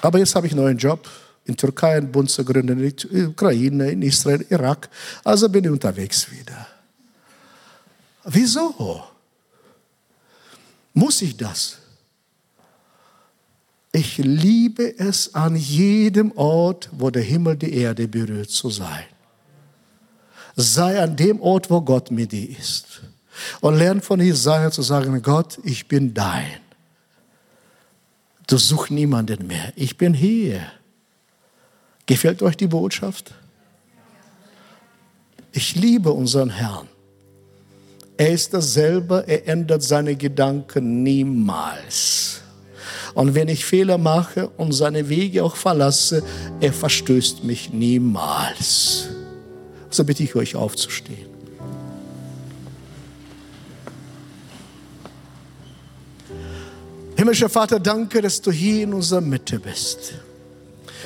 Aber 0.00 0.18
jetzt 0.18 0.34
habe 0.34 0.46
ich 0.46 0.52
einen 0.52 0.62
neuen 0.62 0.78
Job 0.78 1.08
in 1.44 1.56
Türkei, 1.56 1.96
einen 1.96 2.10
Bund 2.10 2.30
zu 2.30 2.44
gründen, 2.44 2.78
in 2.80 3.26
Ukraine, 3.28 3.90
in 3.90 4.02
Israel, 4.02 4.44
Irak. 4.50 4.88
Also 5.24 5.48
bin 5.48 5.64
ich 5.64 5.70
unterwegs 5.70 6.30
wieder. 6.30 6.66
Wieso? 8.24 9.04
Muss 10.92 11.22
ich 11.22 11.36
das? 11.36 11.78
Ich 13.92 14.18
liebe 14.18 14.98
es, 14.98 15.34
an 15.34 15.56
jedem 15.56 16.32
Ort, 16.32 16.90
wo 16.92 17.10
der 17.10 17.22
Himmel 17.22 17.56
die 17.56 17.72
Erde 17.74 18.06
berührt, 18.06 18.50
zu 18.50 18.68
sein 18.70 19.04
sei 20.62 21.00
an 21.00 21.16
dem 21.16 21.40
Ort, 21.40 21.70
wo 21.70 21.80
Gott 21.80 22.10
mit 22.10 22.32
dir 22.32 22.50
ist. 22.50 23.02
Und 23.60 23.78
lern 23.78 24.00
von 24.00 24.20
Jesaja 24.20 24.70
zu 24.70 24.82
sagen, 24.82 25.22
Gott, 25.22 25.58
ich 25.62 25.86
bin 25.86 26.12
dein. 26.12 26.60
Du 28.46 28.56
suchst 28.56 28.90
niemanden 28.90 29.46
mehr. 29.46 29.72
Ich 29.76 29.96
bin 29.96 30.14
hier. 30.14 30.60
Gefällt 32.06 32.42
euch 32.42 32.56
die 32.56 32.66
Botschaft? 32.66 33.34
Ich 35.52 35.76
liebe 35.76 36.10
unseren 36.10 36.50
Herrn. 36.50 36.88
Er 38.16 38.30
ist 38.30 38.52
dasselbe, 38.52 39.24
er 39.28 39.46
ändert 39.46 39.82
seine 39.82 40.16
Gedanken 40.16 41.04
niemals. 41.04 42.40
Und 43.14 43.34
wenn 43.34 43.48
ich 43.48 43.64
Fehler 43.64 43.98
mache 43.98 44.48
und 44.48 44.72
seine 44.72 45.08
Wege 45.08 45.44
auch 45.44 45.54
verlasse, 45.54 46.22
er 46.60 46.72
verstößt 46.72 47.44
mich 47.44 47.72
niemals. 47.72 49.07
So 49.98 50.04
bitte 50.04 50.22
ich 50.22 50.36
euch 50.36 50.54
aufzustehen. 50.54 51.26
Himmlischer 57.16 57.48
Vater, 57.48 57.80
danke, 57.80 58.22
dass 58.22 58.40
du 58.40 58.52
hier 58.52 58.84
in 58.84 58.94
unserer 58.94 59.20
Mitte 59.20 59.58
bist. 59.58 60.12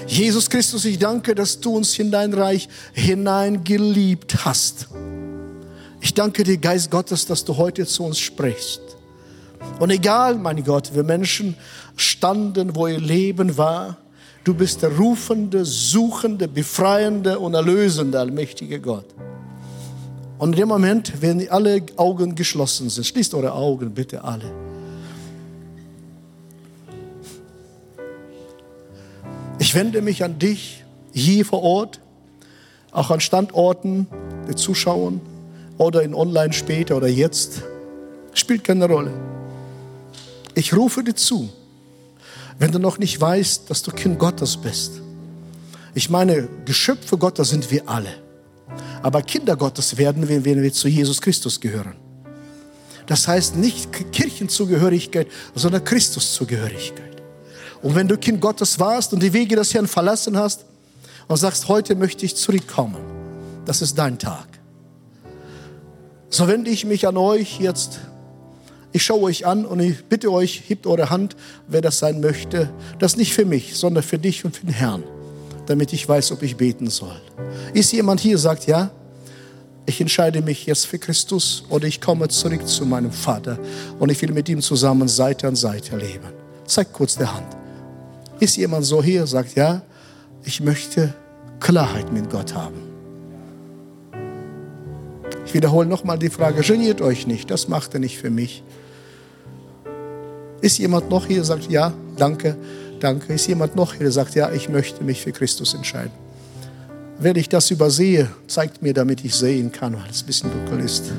Jesus 0.07 0.51
Christus, 0.51 0.85
ich 0.85 0.99
danke, 0.99 1.35
dass 1.35 1.59
du 1.59 1.75
uns 1.75 1.99
in 1.99 2.11
dein 2.11 2.35
Reich 2.35 2.69
hineingeliebt 2.93 4.45
hast. 4.45 4.89
Ich 6.03 6.13
danke 6.13 6.45
dir, 6.45 6.59
Geist 6.59 6.91
Gottes, 6.91 7.25
dass 7.25 7.47
du 7.47 7.57
heute 7.57 7.87
zu 7.87 8.05
uns 8.05 8.19
sprichst. 8.19 8.83
Und 9.81 9.89
egal, 9.89 10.35
mein 10.35 10.63
Gott, 10.65 10.95
wir 10.95 11.03
Menschen 11.03 11.57
standen, 11.97 12.77
wo 12.77 12.87
ihr 12.89 13.01
Leben 13.01 13.57
war, 13.57 13.97
Du 14.45 14.55
bist 14.55 14.83
der 14.83 14.97
rufende, 14.97 15.65
suchende, 15.65 16.49
befreiende 16.49 17.39
und 17.39 17.55
erlösende, 17.55 18.19
allmächtige 18.19 18.81
Gott. 18.81 19.07
Und 20.39 20.55
in 20.55 20.57
dem 20.57 20.69
Moment, 20.69 21.13
wenn 21.21 21.49
alle 21.49 21.83
Augen 21.97 22.35
geschlossen 22.35 22.91
sind, 22.91 23.07
schließt 23.07 23.35
eure 23.35 23.53
Augen 23.53 23.93
bitte 23.93 24.25
alle. 24.25 24.53
Ich 29.61 29.77
wende 29.77 30.03
mich 30.03 30.25
an 30.25 30.41
dich 30.41 30.83
hier 31.13 31.45
vor 31.45 31.63
Ort, 31.63 32.01
auch 32.91 33.13
an 33.13 33.21
Standorten 33.21 34.09
der 34.49 34.57
Zuschauer 34.57 35.13
oder 35.79 36.03
in 36.03 36.15
Online 36.15 36.53
später 36.53 36.97
oder 36.97 37.07
jetzt. 37.07 37.63
Spielt 38.35 38.65
keine 38.65 38.89
Rolle. 38.89 39.13
Ich 40.57 40.75
rufe 40.77 41.05
dir 41.05 41.15
zu, 41.15 41.49
wenn 42.63 42.71
du 42.71 42.79
noch 42.79 42.97
nicht 42.97 43.21
weißt, 43.21 43.69
dass 43.69 43.83
du 43.83 43.91
Kind 43.91 44.21
Gottes 44.21 44.57
bist. 44.57 44.93
Ich 45.95 46.09
meine, 46.09 46.49
Geschöpfe 46.65 47.19
Gottes 47.19 47.49
sind 47.49 47.69
wir 47.73 47.89
alle. 47.89 48.15
Aber 49.03 49.21
Kinder 49.23 49.57
Gottes 49.57 49.97
werden 49.97 50.29
wir, 50.29 50.45
wenn 50.45 50.63
wir 50.63 50.73
zu 50.73 50.87
Jesus 50.87 51.21
Christus 51.21 51.59
gehören. 51.59 51.97
Das 53.07 53.27
heißt 53.27 53.57
nicht 53.57 53.89
Kirchenzugehörigkeit, 54.13 55.27
sondern 55.57 55.83
Christuszugehörigkeit. 55.83 57.21
Und 57.83 57.97
wenn 57.97 58.07
du 58.07 58.17
Kind 58.17 58.41
Gottes 58.41 58.79
warst 58.79 59.13
und 59.13 59.21
die 59.21 59.33
Wege 59.33 59.57
des 59.57 59.75
Herrn 59.75 59.89
verlassen 59.89 60.39
hast 60.39 60.65
und 61.27 61.37
sagst, 61.39 61.67
heute 61.67 61.97
möchte 61.97 62.25
ich 62.25 62.37
zurückkommen, 62.37 63.03
das 63.65 63.83
ist 63.83 63.99
dein 63.99 64.21
Tag. 64.21 64.47
So 66.31 66.47
wende 66.47 66.71
ich 66.71 66.85
mich 66.85 67.09
an 67.09 67.17
euch 67.17 67.59
jetzt. 67.59 67.99
Ich 68.93 69.03
schaue 69.03 69.23
euch 69.23 69.47
an 69.47 69.65
und 69.65 69.81
ich 69.81 70.05
bitte 70.05 70.31
euch, 70.31 70.63
hebt 70.69 70.87
eure 70.87 71.09
Hand, 71.09 71.35
wer 71.67 71.81
das 71.81 71.99
sein 71.99 72.21
möchte. 72.21 72.69
Das 72.99 73.17
nicht 73.17 73.33
für 73.33 73.47
mich, 73.47 73.75
sondern 73.75 74.03
für 74.03 74.19
dich 74.19 74.45
und 74.45 74.55
für 74.55 74.67
den 74.67 74.75
Herrn, 74.75 75.03
damit 75.67 75.93
ich 75.95 76.07
weiß, 76.07 76.33
ob 76.33 76.43
ich 76.43 76.57
beten 76.57 76.91
soll. 76.91 77.21
Ist 77.73 77.93
jemand 77.93 78.21
hier, 78.21 78.37
sagt 78.37 78.67
ja, 78.67 78.91
ich 79.87 80.01
entscheide 80.01 80.43
mich 80.43 80.67
jetzt 80.67 80.87
für 80.87 80.99
Christus 80.99 81.65
oder 81.71 81.87
ich 81.87 82.01
komme 82.01 82.29
zurück 82.29 82.67
zu 82.69 82.85
meinem 82.85 83.11
Vater 83.11 83.59
und 83.99 84.11
ich 84.11 84.21
will 84.23 84.33
mit 84.33 84.49
ihm 84.49 84.61
zusammen 84.61 85.09
Seite 85.09 85.49
an 85.49 85.57
Seite 85.57 85.97
leben. 85.97 86.29
Zeig 86.67 86.93
kurz 86.93 87.17
die 87.17 87.25
Hand. 87.25 87.57
Ist 88.41 88.57
jemand 88.57 88.85
so 88.85 89.03
hier, 89.03 89.27
sagt, 89.27 89.57
ja, 89.57 89.83
ich 90.45 90.61
möchte 90.61 91.15
Klarheit 91.61 92.13
mit 92.13 92.29
Gott 92.31 92.55
haben. 92.55 92.93
Ich 95.47 95.55
wiederhole 95.55 95.89
nochmal 95.89 96.19
die 96.19 96.31
Frage, 96.31 96.63
geniert 96.63 97.01
euch 97.01 97.27
nicht, 97.27 97.51
das 97.51 97.69
macht 97.69 97.95
er 97.95 98.01
nicht 98.01 98.19
für 98.19 98.31
mich. 98.31 98.63
Ist 100.63 100.79
jemand 100.79 101.11
noch 101.11 101.27
hier, 101.27 101.45
sagt, 101.45 101.71
ja, 101.71 101.93
danke, 102.17 102.57
danke. 103.01 103.35
Ist 103.35 103.49
jemand 103.49 103.77
noch 103.77 103.93
hier, 103.93 104.05
der 104.05 104.13
sagt, 104.13 104.37
ja, 104.37 104.51
ich 104.53 104.69
möchte 104.69 105.05
mich 105.05 105.21
für 105.21 105.33
Christus 105.33 105.75
entscheiden. 105.75 106.13
Wenn 107.19 107.37
ich 107.37 107.49
das 107.49 107.71
übersehe, 107.71 108.29
zeigt 108.47 108.81
mir, 108.81 108.95
damit 108.95 109.25
ich 109.25 109.35
sehen 109.35 109.71
kann, 109.71 109.95
weil 109.95 110.09
es 110.11 110.23
ein 110.23 110.27
bisschen 110.27 110.51
dunkel 110.51 110.85
ist. 110.85 111.13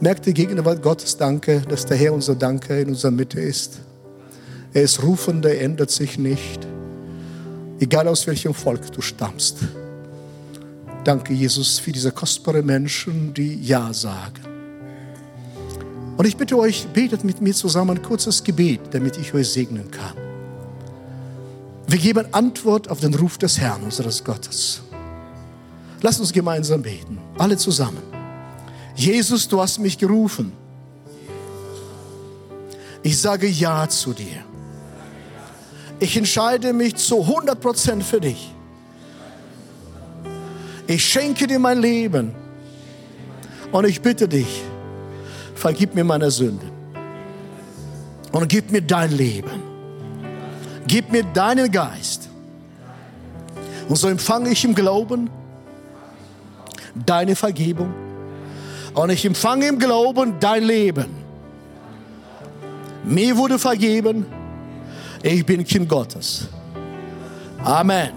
Merkt 0.00 0.24
die 0.24 0.34
Gegenwart 0.34 0.82
Gottes 0.82 1.16
Danke, 1.16 1.62
dass 1.68 1.84
der 1.84 1.96
Herr 1.96 2.14
unser 2.14 2.34
Danke 2.36 2.80
in 2.80 2.88
unserer 2.88 3.10
Mitte 3.10 3.40
ist. 3.40 3.80
Er 4.72 4.82
ist 4.82 5.02
rufender, 5.02 5.52
er 5.52 5.62
ändert 5.62 5.90
sich 5.90 6.16
nicht. 6.16 6.66
Egal 7.80 8.06
aus 8.06 8.26
welchem 8.26 8.54
Volk 8.54 8.92
du 8.92 9.00
stammst. 9.00 9.58
Danke, 11.02 11.32
Jesus, 11.32 11.78
für 11.78 11.92
diese 11.92 12.12
kostbaren 12.12 12.64
Menschen, 12.64 13.34
die 13.34 13.60
Ja 13.62 13.92
sagen. 13.92 14.49
Und 16.20 16.26
ich 16.26 16.36
bitte 16.36 16.58
euch, 16.58 16.86
betet 16.88 17.24
mit 17.24 17.40
mir 17.40 17.54
zusammen 17.54 17.96
ein 17.96 18.02
kurzes 18.02 18.44
Gebet, 18.44 18.80
damit 18.90 19.16
ich 19.16 19.32
euch 19.32 19.48
segnen 19.48 19.90
kann. 19.90 20.12
Wir 21.86 21.98
geben 21.98 22.26
Antwort 22.34 22.90
auf 22.90 23.00
den 23.00 23.14
Ruf 23.14 23.38
des 23.38 23.58
Herrn, 23.58 23.82
unseres 23.84 24.22
Gottes. 24.22 24.82
Lass 26.02 26.20
uns 26.20 26.30
gemeinsam 26.30 26.82
beten, 26.82 27.18
alle 27.38 27.56
zusammen. 27.56 28.02
Jesus, 28.94 29.48
du 29.48 29.62
hast 29.62 29.78
mich 29.78 29.96
gerufen. 29.96 30.52
Ich 33.02 33.18
sage 33.18 33.46
Ja 33.46 33.88
zu 33.88 34.12
dir. 34.12 34.44
Ich 36.00 36.18
entscheide 36.18 36.74
mich 36.74 36.96
zu 36.96 37.22
100% 37.22 38.02
für 38.02 38.20
dich. 38.20 38.54
Ich 40.86 41.02
schenke 41.02 41.46
dir 41.46 41.58
mein 41.58 41.80
Leben. 41.80 42.34
Und 43.72 43.86
ich 43.86 44.02
bitte 44.02 44.28
dich, 44.28 44.64
vergib 45.60 45.94
mir 45.94 46.04
meine 46.04 46.30
Sünden. 46.30 46.70
Und 48.32 48.48
gib 48.48 48.70
mir 48.70 48.82
dein 48.82 49.12
Leben. 49.12 49.62
Gib 50.86 51.10
mir 51.12 51.24
deinen 51.24 51.70
Geist. 51.70 52.28
Und 53.88 53.96
so 53.96 54.08
empfange 54.08 54.50
ich 54.50 54.64
im 54.64 54.74
Glauben 54.74 55.30
deine 56.94 57.36
Vergebung. 57.36 57.92
Und 58.94 59.10
ich 59.10 59.24
empfange 59.24 59.66
im 59.66 59.78
Glauben 59.78 60.34
dein 60.40 60.64
Leben. 60.64 61.06
Mir 63.04 63.36
wurde 63.36 63.58
vergeben 63.58 64.26
ich 65.22 65.44
bin 65.44 65.64
Kind 65.64 65.88
Gottes. 65.88 66.48
Amen. 67.62 68.10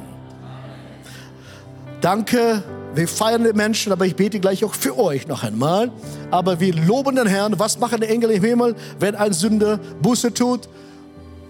Danke. 2.00 2.64
Wir 2.96 3.08
feiern 3.08 3.44
die 3.44 3.54
Menschen, 3.54 3.92
aber 3.92 4.06
ich 4.06 4.16
bete 4.16 4.40
gleich 4.40 4.64
auch 4.64 4.76
für 4.76 4.98
euch 4.98 5.28
noch 5.28 5.44
einmal. 5.44 5.92
Aber 6.30 6.60
wir 6.60 6.76
loben 6.76 7.16
den 7.16 7.26
Herrn. 7.26 7.58
Was 7.58 7.80
machen 7.80 8.02
die 8.02 8.08
Engel 8.08 8.32
im 8.32 8.44
Himmel, 8.44 8.76
wenn 9.00 9.16
ein 9.16 9.34
Sünder 9.34 9.80
Buße 10.02 10.34
tut? 10.34 10.70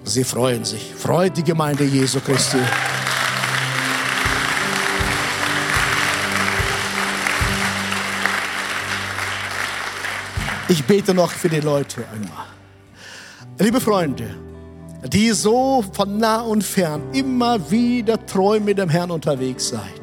Sie 0.06 0.24
freuen 0.24 0.64
sich. 0.64 0.94
Freut 0.96 1.36
die 1.36 1.44
Gemeinde 1.44 1.84
Jesu 1.84 2.20
Christi. 2.22 2.58
Ich 10.70 10.84
bete 10.86 11.14
noch 11.14 11.32
für 11.32 11.50
die 11.50 11.60
Leute 11.60 12.06
einmal. 12.14 12.48
Liebe 13.60 13.82
Freunde, 13.82 14.36
die 15.06 15.32
so 15.32 15.84
von 15.92 16.18
nah 16.18 16.42
und 16.42 16.64
fern 16.64 17.02
immer 17.12 17.70
wieder 17.70 18.26
treu 18.26 18.62
mit 18.62 18.78
dem 18.78 18.90
Herrn 18.90 19.12
unterwegs 19.12 19.70
seid. 19.70 20.03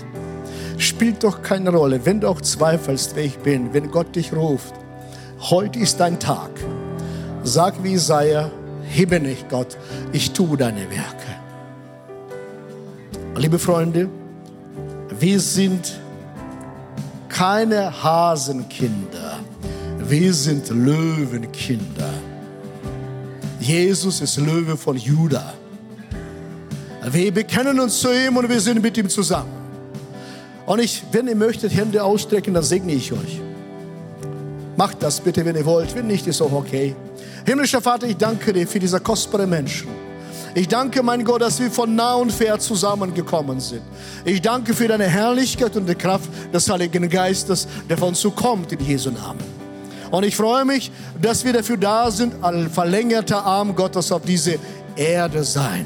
Spielt 1.01 1.25
doch 1.25 1.41
keine 1.41 1.71
Rolle, 1.71 2.05
wenn 2.05 2.21
du 2.21 2.29
auch 2.29 2.43
zweifelst, 2.43 3.17
wer 3.17 3.25
ich 3.25 3.39
bin, 3.39 3.73
wenn 3.73 3.91
Gott 3.91 4.15
dich 4.15 4.35
ruft. 4.35 4.75
Heute 5.41 5.79
ist 5.79 5.99
dein 5.99 6.21
Tag. 6.21 6.51
Sag 7.43 7.83
wie 7.83 7.95
Isaiah, 7.95 8.51
hebe 8.83 9.19
nicht 9.19 9.49
Gott, 9.49 9.79
ich 10.13 10.33
tue 10.33 10.59
deine 10.59 10.83
Werke. 10.91 11.31
Liebe 13.35 13.59
Freunde, 13.59 14.11
wir 15.19 15.41
sind 15.41 15.99
keine 17.31 18.03
Hasenkinder, 18.03 19.39
wir 20.07 20.35
sind 20.35 20.69
Löwenkinder. 20.69 22.13
Jesus 23.59 24.21
ist 24.21 24.37
Löwe 24.37 24.77
von 24.77 24.99
Juda. 24.99 25.55
Wir 27.11 27.33
bekennen 27.33 27.81
uns 27.81 27.99
zu 27.99 28.13
ihm 28.13 28.37
und 28.37 28.47
wir 28.51 28.61
sind 28.61 28.83
mit 28.83 28.99
ihm 28.99 29.09
zusammen. 29.09 29.60
Und 30.70 30.78
ich, 30.78 31.02
wenn 31.11 31.26
ihr 31.26 31.35
möchtet, 31.35 31.74
Hände 31.74 32.04
ausstrecken, 32.04 32.54
dann 32.54 32.62
segne 32.62 32.92
ich 32.92 33.12
euch. 33.12 33.40
Macht 34.76 35.02
das 35.02 35.18
bitte, 35.20 35.44
wenn 35.44 35.56
ihr 35.56 35.66
wollt. 35.66 35.96
Wenn 35.96 36.06
nicht, 36.06 36.28
ist 36.28 36.40
auch 36.40 36.52
okay. 36.52 36.94
Himmlischer 37.44 37.80
Vater, 37.80 38.06
ich 38.06 38.16
danke 38.16 38.52
dir 38.52 38.68
für 38.68 38.78
diese 38.78 39.00
kostbaren 39.00 39.50
Menschen. 39.50 39.88
Ich 40.54 40.68
danke, 40.68 41.02
mein 41.02 41.24
Gott, 41.24 41.42
dass 41.42 41.59
wir 41.59 41.72
von 41.72 41.96
nah 41.96 42.14
und 42.14 42.30
fern 42.30 42.61
zusammengekommen 42.61 43.59
sind. 43.59 43.83
Ich 44.24 44.40
danke 44.40 44.72
für 44.72 44.87
deine 44.87 45.09
Herrlichkeit 45.09 45.76
und 45.76 45.88
die 45.88 45.96
Kraft 45.96 46.30
des 46.54 46.70
Heiligen 46.70 47.09
Geistes, 47.09 47.66
der 47.88 47.98
von 47.98 48.11
uns 48.11 48.24
kommt 48.37 48.70
in 48.70 48.78
Jesu 48.78 49.11
Namen. 49.11 49.42
Und 50.12 50.22
ich 50.22 50.37
freue 50.37 50.64
mich, 50.64 50.92
dass 51.20 51.44
wir 51.44 51.52
dafür 51.52 51.78
da 51.78 52.12
sind, 52.12 52.44
ein 52.44 52.70
verlängerter 52.70 53.44
Arm 53.44 53.74
Gottes 53.74 54.12
auf 54.12 54.22
diese 54.22 54.56
Erde 54.94 55.42
sein. 55.42 55.85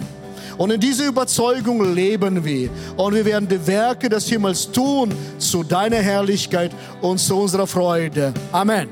Und 0.59 0.71
in 0.71 0.81
dieser 0.81 1.09
Überzeugung 1.09 1.95
leben 1.95 2.45
wir. 2.45 2.71
Und 2.97 3.15
wir 3.15 3.25
werden 3.25 3.49
die 3.49 3.67
Werke 3.67 4.09
des 4.09 4.29
Himmels 4.29 4.71
tun 4.71 5.13
zu 5.39 5.63
deiner 5.63 5.97
Herrlichkeit 5.97 6.71
und 7.01 7.19
zu 7.19 7.37
unserer 7.37 7.67
Freude. 7.67 8.33
Amen. 8.53 8.89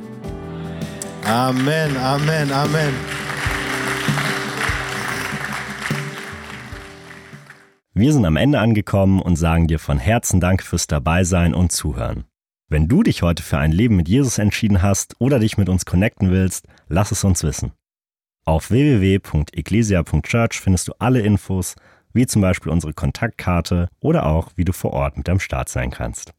Amen, 1.25 1.97
Amen, 1.97 2.53
Amen. 2.53 2.95
Wir 7.95 8.13
sind 8.13 8.25
am 8.25 8.37
Ende 8.37 8.59
angekommen 8.59 9.21
und 9.21 9.37
sagen 9.37 9.69
dir 9.69 9.79
von 9.79 9.99
Herzen 9.99 10.41
Dank 10.41 10.63
fürs 10.63 10.87
Dabeisein 10.87 11.55
und 11.55 11.73
Zuhören. 11.73 12.25
Wenn 12.69 12.89
du 12.89 13.03
dich 13.03 13.21
heute 13.21 13.43
für 13.43 13.59
ein 13.59 13.71
Leben 13.71 13.97
mit 13.97 14.09
Jesus 14.09 14.39
entschieden 14.39 14.81
hast 14.81 15.15
oder 15.19 15.39
dich 15.39 15.59
mit 15.59 15.69
uns 15.69 15.85
connecten 15.85 16.31
willst, 16.31 16.67
lass 16.89 17.13
es 17.13 17.23
uns 17.23 17.43
wissen. 17.43 17.73
Auf 18.45 18.71
www.ecclesia.church 18.71 20.61
findest 20.61 20.89
du 20.89 20.95
alle 20.99 21.21
Infos, 21.21 21.77
wie 22.13 22.27
zum 22.27 22.43
Beispiel 22.43 22.73
unsere 22.73 22.93
Kontaktkarte 22.93 23.89
oder 24.01 24.27
auch, 24.27 24.51
wie 24.57 24.65
du 24.65 24.73
vor 24.73 24.93
Ort 24.93 25.17
mit 25.17 25.29
am 25.29 25.39
Start 25.39 25.69
sein 25.69 25.91
kannst. 25.91 26.33